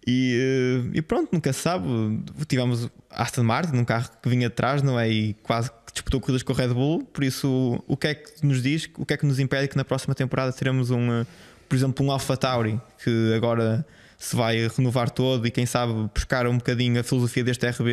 E, 0.06 0.84
eh, 0.92 0.98
e, 0.98 1.02
pronto, 1.02 1.30
nunca 1.32 1.50
se 1.52 1.60
sabe. 1.60 1.86
Tivemos 2.46 2.90
Aston 3.08 3.44
Martin, 3.44 3.76
num 3.76 3.84
carro 3.84 4.10
que 4.22 4.28
vinha 4.28 4.48
atrás, 4.48 4.82
não 4.82 5.00
é? 5.00 5.08
E 5.08 5.34
quase 5.42 5.70
que 5.70 5.92
disputou 5.94 6.20
corridas 6.20 6.42
com 6.42 6.52
o 6.52 6.56
Red 6.56 6.68
Bull. 6.68 7.04
Por 7.04 7.24
isso, 7.24 7.82
o 7.86 7.96
que 7.96 8.08
é 8.08 8.14
que 8.14 8.44
nos 8.44 8.62
diz, 8.62 8.86
o 8.98 9.06
que 9.06 9.14
é 9.14 9.16
que 9.16 9.24
nos 9.24 9.38
impede 9.38 9.68
que 9.68 9.76
na 9.76 9.84
próxima 9.84 10.14
temporada 10.14 10.52
teremos 10.52 10.90
um, 10.90 11.20
eh, 11.20 11.26
por 11.66 11.76
exemplo, 11.76 12.04
um 12.04 12.10
Alpha 12.10 12.36
Tauri 12.36 12.78
que 13.02 13.32
agora 13.34 13.86
se 14.18 14.36
vai 14.36 14.68
renovar 14.68 15.08
todo 15.08 15.46
e 15.46 15.50
quem 15.50 15.64
sabe 15.64 15.92
buscar 16.12 16.46
um 16.46 16.58
bocadinho 16.58 17.00
a 17.00 17.02
filosofia 17.02 17.44
deste 17.44 17.66
RB 17.66 17.90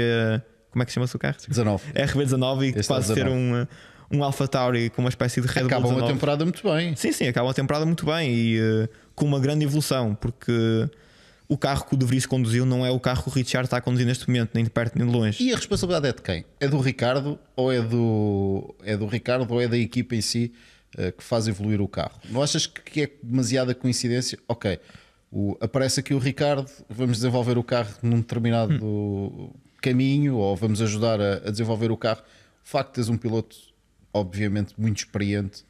como 0.76 0.84
é 0.84 0.86
que 0.86 0.92
chama-se 0.92 1.16
o 1.16 1.20
carro? 1.20 1.38
19. 1.48 1.94
RB19 1.94 2.64
e 2.64 2.68
este 2.78 2.88
quase 2.88 3.14
ter 3.14 3.30
um, 3.30 3.66
um 4.12 4.22
Alpha 4.22 4.46
Tauri 4.46 4.90
com 4.90 5.02
uma 5.02 5.08
espécie 5.08 5.40
de 5.40 5.48
Red 5.48 5.62
Bull. 5.62 5.68
Acabam 5.70 6.04
a 6.04 6.08
temporada 6.08 6.44
muito 6.44 6.62
bem. 6.70 6.94
Sim, 6.98 7.14
sim, 7.14 7.28
acabam 7.30 7.50
a 7.50 7.54
temporada 7.54 7.86
muito 7.86 8.06
bem 8.06 8.30
e 8.30 8.60
uh, 8.60 8.90
com 9.16 9.24
uma 9.24 9.40
grande 9.40 9.64
evolução, 9.64 10.14
porque 10.16 10.52
o 11.48 11.58
carro 11.58 11.86
que 11.86 11.96
o 11.96 11.98
De 11.98 12.06
Vries 12.06 12.26
conduziu 12.26 12.66
não 12.66 12.86
é 12.86 12.92
o 12.92 13.00
carro 13.00 13.24
que 13.24 13.30
o 13.30 13.32
Richard 13.32 13.68
está 13.68 13.78
a 13.78 13.82
conduzir 13.82 14.06
neste 14.06 14.28
momento, 14.28 14.52
nem 14.54 14.66
de 14.66 14.70
perto 14.70 15.00
nem 15.00 15.08
de 15.08 15.14
longe. 15.14 15.42
E 15.42 15.54
a 15.54 15.56
responsabilidade 15.56 16.08
é 16.10 16.12
de 16.12 16.22
quem? 16.22 16.44
É 16.60 16.68
do 16.68 16.82
Ricardo 16.82 17.40
ou 17.56 17.72
é 17.72 17.82
do, 17.82 18.76
é 18.84 18.98
do 18.98 19.08
Ricardo 19.08 19.50
ou 19.50 19.62
é 19.62 19.70
da 19.70 19.78
equipa 19.78 20.14
em 20.14 20.22
si 20.22 20.52
uh, 21.00 21.10
que 21.14 21.24
faz 21.24 21.48
evoluir 21.48 21.80
o 21.80 21.88
carro? 21.88 22.20
Não 22.30 22.44
achas 22.44 22.68
que 22.68 23.04
é 23.04 23.10
demasiada 23.24 23.74
coincidência? 23.74 24.38
Ok, 24.46 24.78
o, 25.32 25.56
aparece 25.62 26.02
aqui 26.02 26.14
o 26.14 26.20
Ricardo, 26.20 26.70
vamos 26.90 27.16
desenvolver 27.16 27.58
o 27.58 27.64
carro 27.64 27.96
num 28.04 28.18
determinado. 28.18 28.74
Hum 28.84 29.52
caminho 29.86 30.38
ou 30.38 30.56
vamos 30.56 30.82
ajudar 30.82 31.22
a, 31.22 31.36
a 31.48 31.52
desenvolver 31.52 31.92
o 31.92 31.98
carro. 31.98 32.22
O 32.64 32.68
facto 32.68 32.88
de 32.88 32.94
teres 32.96 33.10
um 33.10 33.18
piloto, 33.18 33.56
obviamente, 34.12 34.74
muito 34.78 34.98
experiente, 34.98 35.64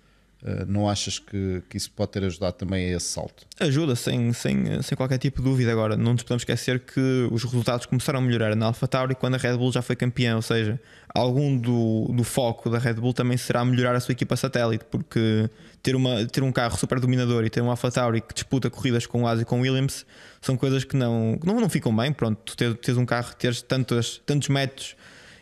não 0.67 0.87
achas 0.87 1.17
que, 1.17 1.63
que, 1.69 1.77
isso 1.77 1.89
pode 1.91 2.11
ter 2.11 2.23
ajudado 2.23 2.55
também 2.55 2.93
a 2.93 2.97
esse 2.97 3.07
salto? 3.07 3.47
Ajuda, 3.59 3.95
sem, 3.95 4.31
sem, 4.31 4.81
sem 4.83 4.95
qualquer 4.95 5.17
tipo 5.17 5.41
de 5.41 5.49
dúvida. 5.49 5.71
Agora, 5.71 5.97
não 5.97 6.13
nos 6.13 6.21
podemos 6.21 6.41
esquecer 6.41 6.81
que 6.81 7.27
os 7.31 7.43
resultados 7.43 7.85
começaram 7.85 8.19
a 8.19 8.21
melhorar 8.21 8.55
na 8.55 8.67
AlphaTauri 8.67 9.15
quando 9.15 9.35
a 9.35 9.37
Red 9.37 9.57
Bull 9.57 9.71
já 9.71 9.81
foi 9.81 9.95
campeã, 9.95 10.35
ou 10.35 10.41
seja, 10.41 10.79
algum 11.13 11.57
do, 11.57 12.11
do 12.13 12.23
foco 12.23 12.69
da 12.69 12.77
Red 12.77 12.95
Bull 12.95 13.13
também 13.13 13.37
será 13.37 13.65
melhorar 13.65 13.95
a 13.95 13.99
sua 13.99 14.11
equipa 14.11 14.35
satélite, 14.35 14.85
porque 14.91 15.49
ter, 15.81 15.95
uma, 15.95 16.25
ter 16.25 16.43
um 16.43 16.51
carro 16.51 16.77
super 16.77 16.99
dominador 16.99 17.43
e 17.43 17.49
ter 17.49 17.61
um 17.61 17.69
AlphaTauri 17.71 18.21
que 18.21 18.33
disputa 18.33 18.69
corridas 18.69 19.07
com 19.07 19.23
o 19.23 19.27
Asi 19.27 19.41
e 19.41 19.45
com 19.45 19.59
o 19.59 19.61
Williams 19.61 20.05
são 20.41 20.55
coisas 20.55 20.83
que 20.83 20.95
não, 20.95 21.39
não, 21.43 21.59
não 21.59 21.69
ficam 21.69 21.95
bem. 21.95 22.13
Pronto, 22.13 22.39
tu 22.45 22.55
teres 22.55 22.97
um 22.97 23.05
carro, 23.05 23.33
teres 23.35 23.63
tantos, 23.63 24.21
tantos 24.23 24.49
métodos 24.49 24.95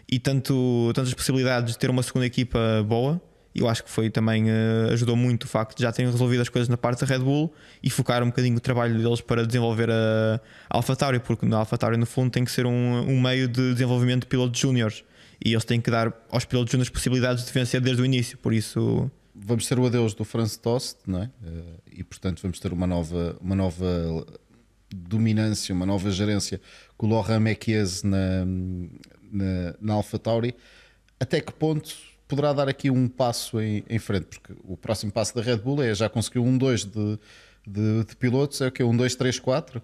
e 0.10 0.18
tanto, 0.18 0.92
tantas 0.94 1.14
possibilidades 1.14 1.74
de 1.74 1.80
ter 1.80 1.90
uma 1.90 2.04
segunda 2.04 2.26
equipa 2.26 2.60
boa 2.88 3.22
e 3.56 3.60
eu 3.60 3.70
acho 3.70 3.84
que 3.84 3.90
foi 3.90 4.10
também 4.10 4.46
uh, 4.46 4.92
ajudou 4.92 5.16
muito 5.16 5.44
o 5.44 5.48
facto 5.48 5.78
de 5.78 5.84
já 5.84 5.92
terem 5.92 6.12
resolvido 6.12 6.42
as 6.42 6.50
coisas 6.50 6.68
na 6.68 6.78
parte 6.78 7.02
da 7.02 7.06
Red 7.06 7.20
Bull 7.20 7.54
e 7.82 7.90
focar 7.90 8.24
um 8.24 8.28
bocadinho 8.28 8.58
o 8.58 8.60
trabalho 8.60 8.98
deles 8.98 9.22
para 9.22 9.46
desenvolver 9.46 9.90
a, 9.90 10.42
a 10.70 10.78
AlphaTauri, 10.78 11.20
porque 11.20 11.46
na 11.46 11.58
AlphaTauri 11.58 11.98
no 11.98 12.06
fundo 12.06 12.32
tem 12.32 12.44
que 12.44 12.52
ser 12.52 12.66
um, 12.66 12.72
um 13.08 13.22
meio 13.22 13.48
de 13.48 13.74
desenvolvimento 13.74 14.22
de 14.22 14.28
pilotos 14.28 14.60
júniores 14.60 15.04
e 15.44 15.52
eles 15.52 15.66
têm 15.66 15.80
que 15.80 15.92
dar 15.92 16.14
aos 16.30 16.46
pilotos 16.46 16.72
júniores 16.72 16.90
possibilidades 16.90 17.46
de 17.46 17.52
vencer 17.52 17.82
desde 17.82 18.02
o 18.02 18.06
início, 18.06 18.38
por 18.38 18.54
isso 18.54 19.12
vamos 19.36 19.68
ter 19.68 19.78
o 19.78 19.86
adeus 19.86 20.14
do 20.14 20.24
Franz 20.24 20.56
Tost, 20.58 21.00
não 21.06 21.24
é? 21.24 21.30
Eh, 21.44 21.98
e 21.98 22.04
portanto 22.04 22.42
vamos 22.42 22.60
ter 22.60 22.72
uma 22.72 22.88
nova 22.88 23.36
uma 23.42 23.56
nova 23.56 24.26
dominância, 24.94 25.74
uma 25.74 25.86
nova 25.86 26.12
gerência 26.12 26.62
com 26.96 27.08
o 27.08 27.10
Laurent 27.10 27.40
Mekies 27.40 28.04
na, 28.04 28.46
na, 29.32 29.76
na 29.82 29.94
AlphaTauri. 29.94 30.56
Até 31.20 31.42
que 31.42 31.52
ponto 31.52 31.96
poderá 32.36 32.54
dar 32.54 32.70
aqui 32.70 32.90
um 32.90 33.08
passo 33.08 33.62
em, 33.62 33.84
em, 33.90 34.00
frente, 34.00 34.26
porque 34.26 34.54
o 34.64 34.76
próximo 34.76 35.12
passo 35.12 35.36
da 35.36 35.42
Red 35.42 35.58
Bull 35.58 35.84
é 35.84 35.94
já 35.94 36.10
conseguiu 36.10 36.44
um 36.44 36.58
2 36.58 36.86
de, 36.86 37.20
de, 37.68 38.04
de, 38.06 38.16
pilotos, 38.16 38.62
é 38.62 38.68
o 38.68 38.72
que? 38.72 38.84
Um 38.84 38.96
2, 38.96 39.16
3, 39.16 39.40
4? 39.40 39.82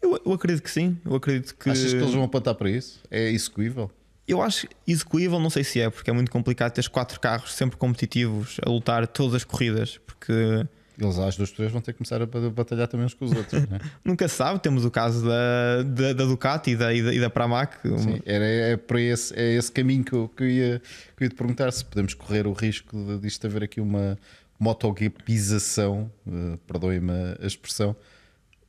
Eu, 0.00 0.20
eu 0.24 0.32
acredito 0.32 0.62
que 0.62 0.70
sim. 0.70 0.98
Eu 1.04 1.14
acredito 1.14 1.54
que. 1.54 1.70
Achas 1.70 1.92
que 1.92 1.98
eles 1.98 2.12
vão 2.12 2.24
apontar 2.24 2.54
para 2.54 2.68
isso? 2.68 3.00
É 3.10 3.30
execuível? 3.30 3.90
Eu 4.26 4.40
acho 4.40 4.68
execuível, 4.86 5.38
não 5.40 5.50
sei 5.50 5.64
se 5.64 5.80
é, 5.80 5.90
porque 5.90 6.10
é 6.10 6.12
muito 6.12 6.30
complicado 6.30 6.72
ter 6.72 6.88
quatro 6.88 7.18
carros 7.18 7.54
sempre 7.54 7.76
competitivos 7.76 8.58
a 8.64 8.70
lutar 8.70 9.06
todas 9.06 9.34
as 9.34 9.44
corridas, 9.44 9.98
porque 9.98 10.66
eles 11.04 11.18
às 11.18 11.36
duas 11.36 11.50
três 11.50 11.72
vão 11.72 11.80
ter 11.80 11.92
que 11.92 11.98
começar 11.98 12.22
a 12.22 12.26
batalhar 12.50 12.88
também 12.88 13.06
uns 13.06 13.14
com 13.14 13.24
os 13.24 13.32
outros. 13.32 13.68
Né? 13.68 13.78
Nunca 14.04 14.26
se 14.28 14.36
sabe, 14.36 14.60
temos 14.60 14.84
o 14.84 14.90
caso 14.90 15.24
da, 15.26 15.82
da, 15.82 16.12
da 16.12 16.24
Ducati 16.24 16.70
e 16.70 16.76
da, 16.76 16.92
e 16.92 17.02
da, 17.02 17.14
e 17.14 17.20
da 17.20 17.30
Pramac. 17.30 17.76
Sim, 17.82 18.20
era, 18.24 18.44
é, 18.44 18.76
para 18.76 19.00
esse, 19.00 19.34
é 19.38 19.54
esse 19.54 19.70
caminho 19.70 20.04
que 20.04 20.12
eu, 20.12 20.28
que, 20.28 20.42
eu 20.42 20.48
ia, 20.48 20.82
que 21.16 21.24
eu 21.24 21.26
ia 21.26 21.28
te 21.30 21.34
perguntar 21.34 21.70
se 21.72 21.84
podemos 21.84 22.14
correr 22.14 22.46
o 22.46 22.52
risco 22.52 22.96
de, 22.96 23.18
disto 23.18 23.46
haver 23.46 23.64
aqui 23.64 23.80
uma 23.80 24.18
motoguipização, 24.58 26.10
uh, 26.26 26.56
perdoem-me 26.66 27.12
a 27.42 27.46
expressão, 27.46 27.96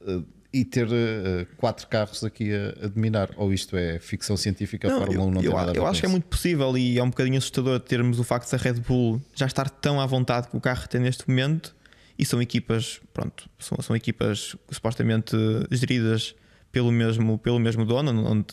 uh, 0.01 0.25
e 0.53 0.63
ter 0.63 0.87
uh, 0.87 1.47
quatro 1.57 1.87
carros 1.87 2.23
aqui 2.23 2.51
a, 2.53 2.85
a, 2.85 2.87
dominar. 2.87 3.29
Ou 3.37 3.51
isto 3.51 3.75
é 3.75 3.97
ficção 3.99 4.37
científica, 4.37 4.87
não, 4.87 4.97
a 4.97 4.99
Fórmula 4.99 5.25
1 5.25 5.31
não 5.31 5.41
eu, 5.41 5.49
tem 5.49 5.59
nada 5.59 5.71
a 5.71 5.73
ver 5.73 5.79
Eu 5.79 5.87
acho 5.87 5.99
que 5.99 6.05
é 6.05 6.09
muito 6.09 6.25
possível 6.25 6.77
e 6.77 6.99
é 6.99 7.03
um 7.03 7.09
bocadinho 7.09 7.37
assustador 7.37 7.79
termos 7.79 8.19
o 8.19 8.23
facto 8.23 8.51
da 8.51 8.57
Red 8.57 8.73
Bull 8.73 9.19
já 9.35 9.47
estar 9.47 9.69
tão 9.69 9.99
à 9.99 10.05
vontade 10.05 10.47
que 10.47 10.55
o 10.55 10.61
carro 10.61 10.87
tem 10.87 11.01
neste 11.01 11.27
momento 11.27 11.75
e 12.17 12.25
são 12.25 12.41
equipas, 12.41 13.01
pronto, 13.13 13.49
são, 13.57 13.77
são 13.81 13.95
equipas 13.95 14.55
supostamente 14.71 15.35
geridas 15.71 16.35
pelo 16.71 16.91
mesmo, 16.91 17.37
pelo 17.37 17.59
mesmo 17.59 17.85
dono, 17.85 18.25
onde 18.25 18.45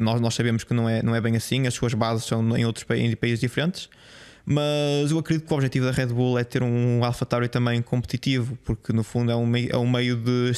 nós, 0.00 0.20
nós 0.20 0.34
sabemos 0.34 0.64
que 0.64 0.72
não 0.72 0.88
é, 0.88 1.02
não 1.02 1.14
é 1.14 1.20
bem 1.20 1.36
assim, 1.36 1.66
as 1.66 1.74
suas 1.74 1.94
bases 1.94 2.24
são 2.24 2.56
em 2.56 2.64
outros 2.64 2.86
em 2.90 3.14
países 3.16 3.40
diferentes. 3.40 3.88
Mas 4.46 5.10
eu 5.10 5.18
acredito 5.18 5.46
que 5.46 5.52
o 5.52 5.56
objetivo 5.56 5.86
da 5.86 5.92
Red 5.92 6.08
Bull 6.08 6.38
é 6.38 6.44
ter 6.44 6.62
um 6.62 7.02
AlphaTauri 7.02 7.48
também 7.48 7.80
competitivo, 7.80 8.58
porque 8.62 8.92
no 8.92 9.02
fundo 9.02 9.32
é 9.32 9.36
um 9.36 9.46
meio, 9.46 9.70
é 9.72 9.78
um 9.78 9.90
meio 9.90 10.16
de, 10.16 10.52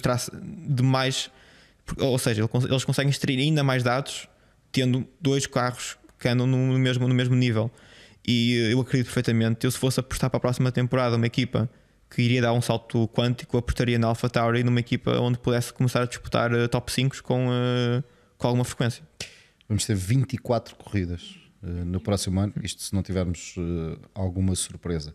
de 0.69 0.83
mais, 0.83 1.31
ou 1.99 2.19
seja, 2.19 2.49
eles 2.69 2.85
conseguem 2.85 3.11
extrair 3.11 3.39
ainda 3.39 3.63
mais 3.63 3.83
dados 3.83 4.29
tendo 4.73 5.07
dois 5.21 5.47
carros 5.47 5.97
que 6.19 6.29
andam 6.29 6.47
no 6.47 6.79
mesmo, 6.79 7.07
no 7.07 7.15
mesmo 7.15 7.37
nível. 7.37 7.71
E 8.27 8.73
eu 8.73 8.81
acredito 8.81 9.07
perfeitamente, 9.07 9.65
eu 9.65 9.71
se 9.71 9.79
fosse 9.79 10.01
apostar 10.01 10.29
para 10.31 10.39
a 10.39 10.41
próxima 10.41 10.73
temporada 10.73 11.17
uma 11.17 11.27
equipa 11.27 11.71
que 12.11 12.23
iria 12.23 12.41
dar 12.41 12.53
um 12.53 12.63
salto 12.63 13.09
quântico, 13.09 13.57
apostaria 13.57 13.99
na 13.99 14.09
AlphaTauri 14.09 14.63
numa 14.63 14.81
equipa 14.81 15.19
onde 15.19 15.39
pudesse 15.39 15.73
começar 15.73 16.03
a 16.03 16.07
disputar 16.07 16.53
uh, 16.53 16.69
top 16.69 16.91
5 16.91 17.23
com, 17.23 17.49
uh, 17.49 18.03
com 18.39 18.47
alguma 18.47 18.65
frequência. 18.65 19.03
Vamos 19.69 19.85
ter 19.85 19.95
24 19.97 20.77
corridas 20.77 21.35
uh, 21.63 21.67
no 21.67 22.01
próximo 22.01 22.41
ano, 22.41 22.53
isto 22.63 22.83
se 22.83 22.95
não 22.95 23.03
tivermos 23.03 23.55
alguma 24.15 24.55
surpresa. 24.55 25.15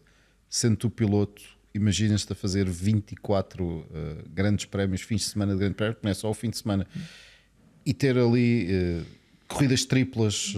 Sendo 0.49 0.75
tu 0.75 0.89
piloto, 0.89 1.41
imaginas-te 1.73 2.34
a 2.34 2.36
fazer 2.36 2.67
24 2.67 3.88
grandes 4.30 4.65
prémios, 4.65 5.01
fins 5.01 5.21
de 5.21 5.27
semana 5.27 5.54
de 5.54 5.60
grande 5.60 5.75
prémio, 5.75 5.97
não 6.04 6.12
é 6.12 6.13
só 6.13 6.30
o 6.30 6.34
fim 6.34 6.49
de 6.49 6.58
semana, 6.58 6.86
e 7.86 7.93
ter 7.93 8.17
ali 8.17 9.06
corridas 9.47 9.86
triplas 9.86 10.54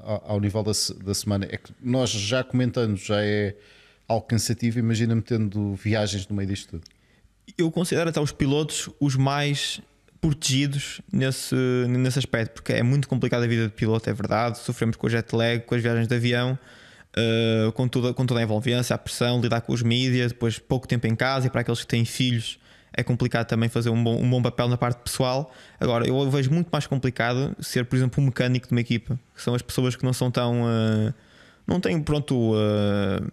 ao, 0.00 0.32
ao 0.32 0.40
nível 0.40 0.64
da, 0.64 0.72
da 1.04 1.14
semana. 1.14 1.46
É 1.48 1.56
que 1.56 1.72
nós 1.80 2.10
já 2.10 2.42
comentando, 2.42 2.96
já 2.96 3.22
é 3.22 3.54
algo 4.12 4.26
cansativo, 4.26 4.78
imagina-me 4.78 5.22
tendo 5.22 5.74
viagens 5.74 6.26
no 6.26 6.34
meio 6.34 6.48
disto 6.48 6.70
tudo. 6.70 6.82
Eu 7.56 7.70
considero 7.70 8.10
até 8.10 8.20
os 8.20 8.32
pilotos 8.32 8.90
os 9.00 9.16
mais 9.16 9.80
protegidos 10.20 11.00
nesse, 11.12 11.54
nesse 11.88 12.18
aspecto, 12.18 12.54
porque 12.54 12.72
é 12.72 12.82
muito 12.82 13.08
complicada 13.08 13.44
a 13.44 13.48
vida 13.48 13.64
de 13.64 13.72
piloto, 13.72 14.10
é 14.10 14.12
verdade. 14.12 14.58
Sofremos 14.58 14.96
com 14.96 15.06
o 15.06 15.10
jet 15.10 15.34
lag, 15.34 15.60
com 15.60 15.74
as 15.74 15.82
viagens 15.82 16.06
de 16.06 16.14
avião, 16.14 16.58
uh, 17.16 17.72
com, 17.72 17.88
toda, 17.88 18.12
com 18.12 18.26
toda 18.26 18.40
a 18.40 18.42
envolvência, 18.42 18.94
a 18.94 18.98
pressão, 18.98 19.40
lidar 19.40 19.60
com 19.62 19.72
os 19.72 19.82
mídias, 19.82 20.32
depois 20.32 20.58
pouco 20.58 20.86
tempo 20.86 21.06
em 21.06 21.14
casa 21.14 21.46
e 21.46 21.50
para 21.50 21.62
aqueles 21.62 21.80
que 21.80 21.86
têm 21.86 22.04
filhos 22.04 22.58
é 22.92 23.02
complicado 23.02 23.46
também 23.46 23.68
fazer 23.68 23.90
um 23.90 24.02
bom, 24.02 24.20
um 24.20 24.28
bom 24.28 24.42
papel 24.42 24.68
na 24.68 24.76
parte 24.76 25.00
pessoal. 25.02 25.52
Agora, 25.78 26.06
eu 26.06 26.30
vejo 26.30 26.50
muito 26.50 26.68
mais 26.72 26.86
complicado 26.86 27.54
ser, 27.60 27.84
por 27.84 27.96
exemplo, 27.96 28.22
um 28.22 28.26
mecânico 28.26 28.66
de 28.66 28.72
uma 28.72 28.80
equipa, 28.80 29.18
que 29.34 29.40
são 29.40 29.54
as 29.54 29.62
pessoas 29.62 29.94
que 29.94 30.04
não 30.04 30.12
são 30.12 30.30
tão. 30.30 30.62
Uh, 30.62 31.14
não 31.66 31.80
têm, 31.80 32.02
pronto. 32.02 32.52
Uh, 32.52 33.30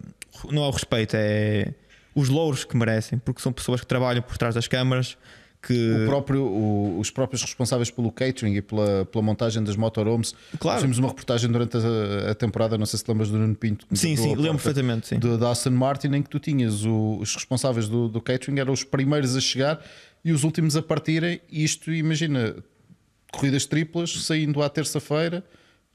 não 0.50 0.64
é 0.64 0.68
o 0.68 0.70
respeito, 0.70 1.16
é 1.16 1.72
os 2.14 2.28
louros 2.28 2.64
que 2.64 2.76
merecem, 2.76 3.18
porque 3.18 3.40
são 3.40 3.52
pessoas 3.52 3.80
que 3.80 3.86
trabalham 3.86 4.22
por 4.22 4.36
trás 4.36 4.54
das 4.54 4.66
câmaras, 4.66 5.16
que 5.60 6.04
o 6.04 6.06
próprio, 6.06 6.42
o, 6.44 6.98
os 7.00 7.10
próprios 7.10 7.42
responsáveis 7.42 7.90
pelo 7.90 8.12
catering 8.12 8.54
e 8.54 8.62
pela, 8.62 9.04
pela 9.06 9.22
montagem 9.22 9.62
das 9.62 9.76
motorhomes. 9.76 10.34
Claro. 10.58 10.78
Fizemos 10.78 10.98
uma 10.98 11.08
reportagem 11.08 11.50
durante 11.50 11.76
a, 11.76 12.30
a, 12.30 12.34
temporada, 12.34 12.78
não 12.78 12.86
sei 12.86 12.98
se 12.98 13.04
lembras 13.08 13.28
do 13.28 13.38
Nuno 13.38 13.56
Pinto. 13.56 13.86
Sim, 13.92 14.16
sim, 14.16 14.34
lembro 14.36 14.54
perfeitamente. 14.54 15.08
Sim. 15.08 15.18
Da 15.18 15.50
Aston 15.50 15.70
Martin, 15.70 16.08
em 16.08 16.22
que 16.22 16.30
tu 16.30 16.38
tinhas 16.38 16.84
o, 16.84 17.18
os 17.20 17.34
responsáveis 17.34 17.88
do, 17.88 18.08
do 18.08 18.20
catering, 18.20 18.60
eram 18.60 18.72
os 18.72 18.84
primeiros 18.84 19.36
a 19.36 19.40
chegar 19.40 19.80
e 20.24 20.32
os 20.32 20.44
últimos 20.44 20.76
a 20.76 20.82
partirem. 20.82 21.40
Isto, 21.50 21.92
imagina, 21.92 22.54
corridas 23.32 23.66
triplas 23.66 24.24
saindo 24.24 24.62
à 24.62 24.68
terça-feira 24.68 25.44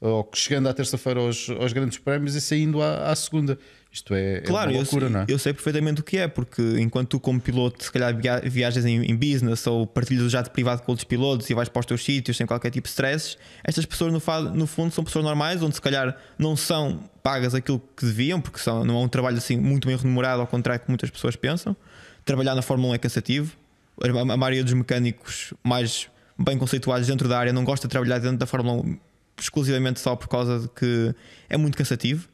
ou 0.00 0.28
chegando 0.34 0.68
à 0.68 0.74
terça-feira 0.74 1.20
aos, 1.20 1.48
aos, 1.48 1.72
grandes 1.72 1.96
prémios 1.96 2.34
e 2.34 2.40
saindo 2.40 2.82
à, 2.82 3.10
à 3.10 3.16
segunda. 3.16 3.58
Isto 3.94 4.12
é, 4.12 4.40
claro, 4.40 4.72
é 4.72 4.74
uma 4.74 4.80
loucura, 4.80 5.06
eu, 5.06 5.10
não 5.10 5.20
é? 5.20 5.26
Eu 5.28 5.38
sei 5.38 5.52
perfeitamente 5.52 6.00
o 6.00 6.04
que 6.04 6.18
é, 6.18 6.26
porque 6.26 6.60
enquanto 6.80 7.10
tu, 7.10 7.20
como 7.20 7.40
piloto, 7.40 7.84
se 7.84 7.92
calhar 7.92 8.12
viajas 8.42 8.84
em, 8.84 9.04
em 9.04 9.14
business 9.14 9.64
ou 9.68 9.86
partilhas 9.86 10.24
o 10.24 10.28
jato 10.28 10.50
privado 10.50 10.82
com 10.82 10.90
outros 10.90 11.04
pilotos 11.04 11.48
e 11.48 11.54
vais 11.54 11.68
para 11.68 11.78
os 11.78 11.86
teus 11.86 12.04
sítios 12.04 12.36
sem 12.36 12.44
qualquer 12.44 12.70
tipo 12.70 12.88
de 12.88 12.90
stress, 12.90 13.36
estas 13.62 13.86
pessoas, 13.86 14.12
no, 14.12 14.20
no 14.52 14.66
fundo, 14.66 14.92
são 14.92 15.04
pessoas 15.04 15.24
normais, 15.24 15.62
onde 15.62 15.76
se 15.76 15.80
calhar 15.80 16.18
não 16.36 16.56
são 16.56 17.08
pagas 17.22 17.54
aquilo 17.54 17.80
que 17.96 18.04
deviam, 18.04 18.40
porque 18.40 18.58
são, 18.58 18.84
não 18.84 19.00
é 19.00 19.04
um 19.04 19.08
trabalho 19.08 19.36
assim 19.36 19.56
muito 19.56 19.86
bem 19.86 19.96
remunerado, 19.96 20.40
ao 20.40 20.46
contrário 20.48 20.82
que 20.82 20.90
muitas 20.90 21.08
pessoas 21.08 21.36
pensam. 21.36 21.76
Trabalhar 22.24 22.56
na 22.56 22.62
Fórmula 22.62 22.90
1 22.90 22.94
é 22.96 22.98
cansativo. 22.98 23.56
A, 24.02 24.32
a 24.32 24.36
maioria 24.36 24.64
dos 24.64 24.72
mecânicos 24.72 25.54
mais 25.62 26.08
bem 26.36 26.58
conceituados 26.58 27.06
dentro 27.06 27.28
da 27.28 27.38
área 27.38 27.52
não 27.52 27.62
gosta 27.62 27.86
de 27.86 27.92
trabalhar 27.92 28.18
dentro 28.18 28.38
da 28.38 28.46
Fórmula 28.46 28.82
1 28.82 28.98
exclusivamente 29.38 30.00
só 30.00 30.16
por 30.16 30.26
causa 30.26 30.60
de 30.60 30.68
que 30.68 31.14
é 31.48 31.56
muito 31.56 31.76
cansativo 31.76 32.28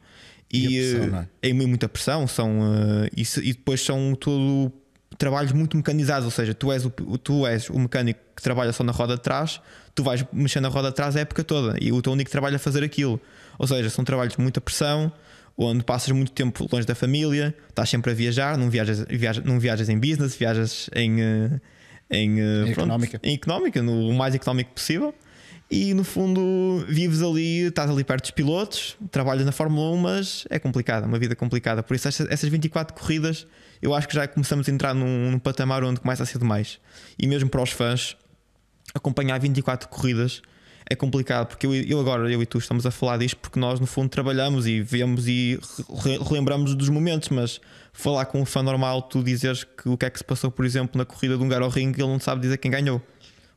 e, 0.51 0.65
e 0.65 0.93
pressão, 0.93 1.27
é? 1.41 1.49
é? 1.49 1.53
muita 1.53 1.89
pressão. 1.89 2.27
São, 2.27 2.59
uh, 2.59 3.07
e, 3.15 3.23
e, 3.49 3.53
depois 3.53 3.81
são 3.81 4.15
todo 4.15 4.71
trabalhos 5.17 5.51
muito 5.51 5.77
mecanizados, 5.77 6.25
ou 6.25 6.31
seja, 6.31 6.53
tu 6.53 6.71
és, 6.71 6.85
o, 6.85 6.89
tu 6.89 7.45
és 7.45 7.69
o 7.69 7.77
mecânico 7.77 8.19
que 8.35 8.41
trabalha 8.41 8.71
só 8.73 8.83
na 8.83 8.91
roda 8.91 9.15
de 9.15 9.21
trás, 9.21 9.61
tu 9.93 10.03
vais 10.03 10.25
mexer 10.33 10.59
na 10.61 10.67
roda 10.67 10.89
de 10.89 10.95
trás 10.95 11.15
a 11.15 11.19
época 11.19 11.43
toda 11.43 11.77
e 11.79 11.91
o 11.91 12.01
teu 12.01 12.13
único 12.13 12.31
trabalho 12.31 12.55
é 12.55 12.57
fazer 12.57 12.83
aquilo. 12.83 13.21
Ou 13.59 13.67
seja, 13.67 13.89
são 13.89 14.03
trabalhos 14.03 14.35
de 14.35 14.41
muita 14.41 14.59
pressão, 14.59 15.11
onde 15.55 15.83
passas 15.83 16.11
muito 16.11 16.31
tempo 16.31 16.67
longe 16.71 16.87
da 16.87 16.95
família, 16.95 17.53
estás 17.69 17.89
sempre 17.89 18.11
a 18.11 18.13
viajar, 18.15 18.57
não 18.57 18.69
viajas, 18.69 19.05
viajas, 19.07 19.43
não 19.43 19.59
viajas 19.59 19.89
em 19.89 19.99
business, 19.99 20.35
viajas 20.35 20.89
em, 20.95 21.21
uh, 21.21 21.61
em, 22.09 22.39
em, 22.39 22.73
pronto, 22.73 22.81
económica. 22.81 23.19
em 23.21 23.35
económica, 23.35 23.81
no 23.81 24.13
mais 24.13 24.33
económico 24.33 24.71
possível 24.71 25.13
e 25.71 25.93
no 25.93 26.03
fundo 26.03 26.83
vives 26.89 27.21
ali, 27.21 27.67
estás 27.67 27.89
ali 27.89 28.03
perto 28.03 28.23
dos 28.23 28.31
pilotos, 28.31 28.97
trabalhas 29.09 29.45
na 29.45 29.53
Fórmula 29.53 29.91
1, 29.91 29.97
mas 29.97 30.45
é 30.49 30.59
complicado, 30.59 31.05
é 31.05 31.07
uma 31.07 31.17
vida 31.17 31.33
complicada. 31.33 31.81
Por 31.81 31.95
isso, 31.95 32.09
essas 32.09 32.49
24 32.49 32.93
corridas, 32.93 33.47
eu 33.81 33.95
acho 33.95 34.05
que 34.05 34.13
já 34.13 34.27
começamos 34.27 34.67
a 34.67 34.71
entrar 34.71 34.93
num, 34.93 35.31
num 35.31 35.39
patamar 35.39 35.81
onde 35.85 36.01
começa 36.01 36.23
a 36.23 36.25
ser 36.25 36.39
demais. 36.39 36.77
E 37.17 37.25
mesmo 37.25 37.49
para 37.49 37.63
os 37.63 37.69
fãs, 37.69 38.17
acompanhar 38.93 39.39
24 39.39 39.87
corridas 39.87 40.41
é 40.89 40.95
complicado, 40.95 41.47
porque 41.47 41.65
eu, 41.65 41.73
eu, 41.73 42.01
agora, 42.01 42.29
eu 42.29 42.41
e 42.41 42.45
tu 42.45 42.57
estamos 42.57 42.85
a 42.85 42.91
falar 42.91 43.15
disto 43.15 43.37
porque 43.37 43.57
nós 43.57 43.79
no 43.79 43.87
fundo 43.87 44.09
trabalhamos 44.09 44.67
e 44.67 44.81
vemos 44.81 45.25
e 45.25 45.57
relembramos 46.27 46.75
dos 46.75 46.89
momentos, 46.89 47.29
mas 47.29 47.61
falar 47.93 48.25
com 48.25 48.41
um 48.41 48.45
fã 48.45 48.61
normal, 48.61 49.03
tu 49.03 49.23
dizeres 49.23 49.63
que 49.63 49.87
o 49.87 49.97
que 49.97 50.05
é 50.05 50.09
que 50.09 50.17
se 50.17 50.25
passou, 50.25 50.51
por 50.51 50.65
exemplo, 50.65 50.97
na 50.97 51.05
corrida 51.05 51.37
de 51.37 51.43
um 51.45 51.47
Garo 51.47 51.69
Ring, 51.69 51.93
ele 51.97 52.07
não 52.07 52.19
sabe 52.19 52.41
dizer 52.41 52.57
quem 52.57 52.69
ganhou. 52.69 53.01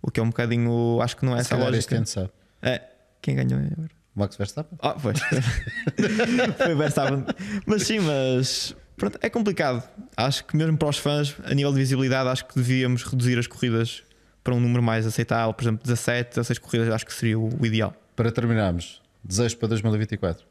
O 0.07 0.11
que 0.11 0.21
é 0.21 0.23
um 0.23 0.29
bocadinho. 0.29 1.01
Acho 1.01 1.17
que 1.17 1.25
não 1.25 1.35
é 1.35 1.41
essa 1.41 1.55
a 1.55 1.59
lógica. 1.59 1.97
Ano 1.97 2.07
sabe. 2.07 2.31
É. 2.61 2.83
Quem 3.23 3.37
ganhou 3.37 3.59
agora? 3.59 3.91
Max 4.15 4.37
Verstappen? 4.37 4.79
Ah, 4.83 4.95
pois. 5.01 5.19
Foi 6.59 6.75
Verstappen. 6.75 7.25
Mas 7.65 7.85
sim, 7.85 8.01
mas. 8.01 8.77
Pronto, 8.99 9.19
é 9.23 9.31
complicado. 9.31 9.83
Acho 10.15 10.45
que 10.45 10.57
mesmo 10.57 10.77
para 10.77 10.89
os 10.89 10.99
fãs, 10.99 11.35
a 11.45 11.55
nível 11.55 11.73
de 11.73 11.79
visibilidade, 11.79 12.29
acho 12.29 12.45
que 12.45 12.55
devíamos 12.55 13.03
reduzir 13.03 13.39
as 13.39 13.47
corridas 13.47 14.03
para 14.45 14.55
um 14.55 14.61
número 14.61 14.83
mais 14.83 15.07
aceitável. 15.07 15.55
Por 15.55 15.65
exemplo, 15.65 15.83
17, 15.83 16.31
16 16.31 16.59
corridas, 16.59 16.91
acho 16.91 17.07
que 17.07 17.13
seria 17.15 17.39
o 17.39 17.65
ideal. 17.65 17.95
Para 18.15 18.31
terminarmos, 18.31 19.01
desejo 19.25 19.57
para 19.57 19.69
2024? 19.69 20.47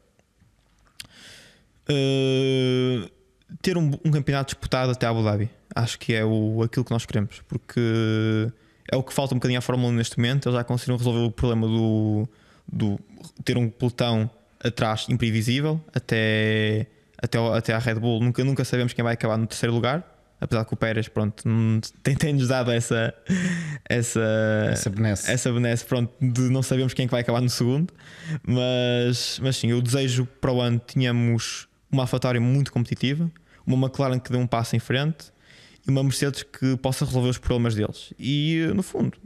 Uh, 1.88 3.08
ter 3.62 3.78
um, 3.78 3.92
um, 4.04 4.10
campeonato 4.10 4.52
disputado 4.52 4.90
até 4.90 5.06
Abu 5.06 5.22
Dhabi. 5.22 5.48
Acho 5.74 5.96
que 5.98 6.12
é 6.12 6.24
o, 6.24 6.60
aquilo 6.62 6.84
que 6.84 6.90
nós 6.90 7.06
queremos. 7.06 7.40
Porque 7.46 8.50
é 8.90 8.96
o 8.96 9.02
que 9.02 9.12
falta 9.12 9.34
um 9.34 9.38
bocadinho 9.38 9.58
à 9.58 9.62
Fórmula 9.62 9.92
1 9.92 9.96
neste 9.96 10.18
momento. 10.18 10.48
Eles 10.48 10.56
já 10.56 10.64
conseguiram 10.64 10.96
resolver 10.96 11.20
o 11.20 11.30
problema 11.30 11.66
do, 11.66 12.28
do 12.70 12.98
ter 13.44 13.56
um 13.56 13.68
pelotão 13.68 14.30
atrás 14.62 15.06
imprevisível 15.08 15.80
até, 15.94 16.86
até, 17.18 17.38
até 17.38 17.72
a 17.72 17.78
Red 17.78 17.96
Bull. 17.96 18.20
Nunca, 18.20 18.44
nunca 18.44 18.64
sabemos 18.64 18.92
quem 18.92 19.02
vai 19.02 19.14
acabar 19.14 19.36
no 19.36 19.46
terceiro 19.46 19.74
lugar. 19.74 20.10
Apesar 20.40 20.64
que 20.66 20.74
o 20.74 20.76
Pérez 20.76 21.08
pronto, 21.08 21.42
tem, 22.02 22.14
tem-nos 22.14 22.48
dado 22.48 22.70
essa, 22.70 23.14
essa, 23.88 24.68
essa 24.70 24.90
benesse. 24.90 25.30
essa 25.30 25.50
benesse 25.50 25.84
pronto, 25.86 26.12
de 26.20 26.50
não 26.50 26.62
sabemos 26.62 26.92
quem 26.92 27.06
é 27.06 27.08
vai 27.08 27.22
acabar 27.22 27.40
no 27.40 27.48
segundo. 27.48 27.94
Mas, 28.46 29.38
mas 29.42 29.56
sim, 29.56 29.70
eu 29.70 29.80
desejo 29.80 30.26
para 30.26 30.52
o 30.52 30.60
ano 30.60 30.78
tínhamos 30.86 31.66
uma 31.90 32.02
AlphaTauri 32.02 32.40
muito 32.40 32.72
competitiva, 32.72 33.30
uma 33.66 33.86
McLaren 33.86 34.18
que 34.18 34.30
dê 34.30 34.36
um 34.36 34.46
passo 34.46 34.76
em 34.76 34.80
frente 34.80 35.32
e 35.86 35.90
uma 35.90 36.02
Mercedes 36.02 36.42
que 36.42 36.76
possa 36.76 37.04
resolver 37.04 37.28
os 37.28 37.38
problemas 37.38 37.74
deles. 37.74 38.12
E 38.18 38.66
no 38.74 38.82
fundo, 38.82 39.16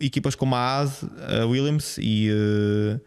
equipas 0.00 0.34
como 0.34 0.54
a 0.54 0.58
Haas, 0.58 1.04
a 1.04 1.46
Williams 1.46 1.96
e 1.98 2.30
uh, 2.30 3.00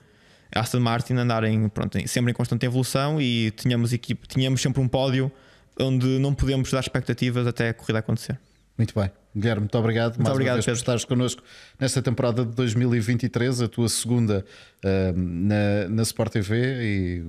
a 0.54 0.60
Aston 0.62 0.80
Martin 0.80 1.14
andarem 1.14 1.70
pronto, 1.70 1.98
sempre 2.08 2.32
em 2.32 2.34
constante 2.34 2.66
evolução 2.66 3.22
e 3.22 3.52
tínhamos, 3.52 3.94
equipe, 3.94 4.28
tínhamos 4.28 4.62
sempre 4.62 4.82
um 4.82 4.88
pódio 4.88 5.32
onde 5.80 6.20
não 6.20 6.34
podemos 6.34 6.72
dar 6.72 6.80
expectativas 6.80 7.48
até 7.48 7.70
a 7.70 7.74
corrida 7.74 8.00
acontecer. 8.00 8.40
Muito 8.78 8.98
bem. 8.98 9.12
Guilherme, 9.36 9.62
muito 9.62 9.78
obrigado 9.78 10.16
muito 10.16 10.24
mais 10.24 10.34
obrigado, 10.34 10.58
uma 10.58 10.62
vez 10.62 10.66
por 10.66 10.82
estares 10.82 11.06
connosco 11.06 11.42
nesta 11.80 12.02
temporada 12.02 12.44
de 12.44 12.54
2023, 12.54 13.62
a 13.62 13.68
tua 13.68 13.88
segunda 13.88 14.46
uh, 14.84 15.18
na, 15.18 15.88
na 15.88 16.02
Sport 16.04 16.34
TV 16.34 16.84
e 16.84 17.26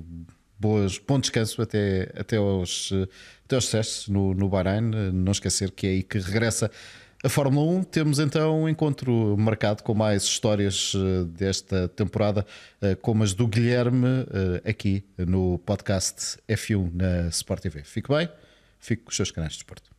boas, 0.63 0.97
bom 0.97 1.19
descanso 1.19 1.61
até, 1.61 2.09
até, 2.17 2.37
aos, 2.37 2.93
até 3.45 3.57
aos 3.57 3.65
sucessos 3.65 4.07
no, 4.07 4.33
no 4.33 4.49
Bahrein. 4.49 4.93
Não 5.13 5.33
esquecer 5.33 5.73
que 5.73 5.89
é 5.89 5.91
aí 5.91 6.03
que 6.05 6.21
regressa 6.21 6.71
a 7.25 7.29
Fórmula 7.29 7.67
1. 7.79 7.83
Temos 7.83 8.21
então 8.21 8.63
um 8.63 8.69
encontro 8.69 9.37
marcado 9.37 9.83
com 9.83 9.93
mais 9.93 10.23
histórias 10.23 10.93
eh, 10.95 11.25
desta 11.25 11.89
temporada, 11.89 12.47
eh, 12.81 12.95
como 12.95 13.25
as 13.25 13.35
do 13.35 13.49
Guilherme, 13.49 14.07
eh, 14.65 14.71
aqui 14.71 15.05
no 15.19 15.59
podcast 15.59 16.39
F1 16.49 16.93
na 16.95 17.29
Sport 17.29 17.63
TV. 17.63 17.83
Fique 17.83 18.09
bem, 18.09 18.29
fique 18.79 19.03
com 19.03 19.11
os 19.11 19.17
seus 19.17 19.33
canais 19.33 19.55
de 19.55 19.59
esporte. 19.59 19.91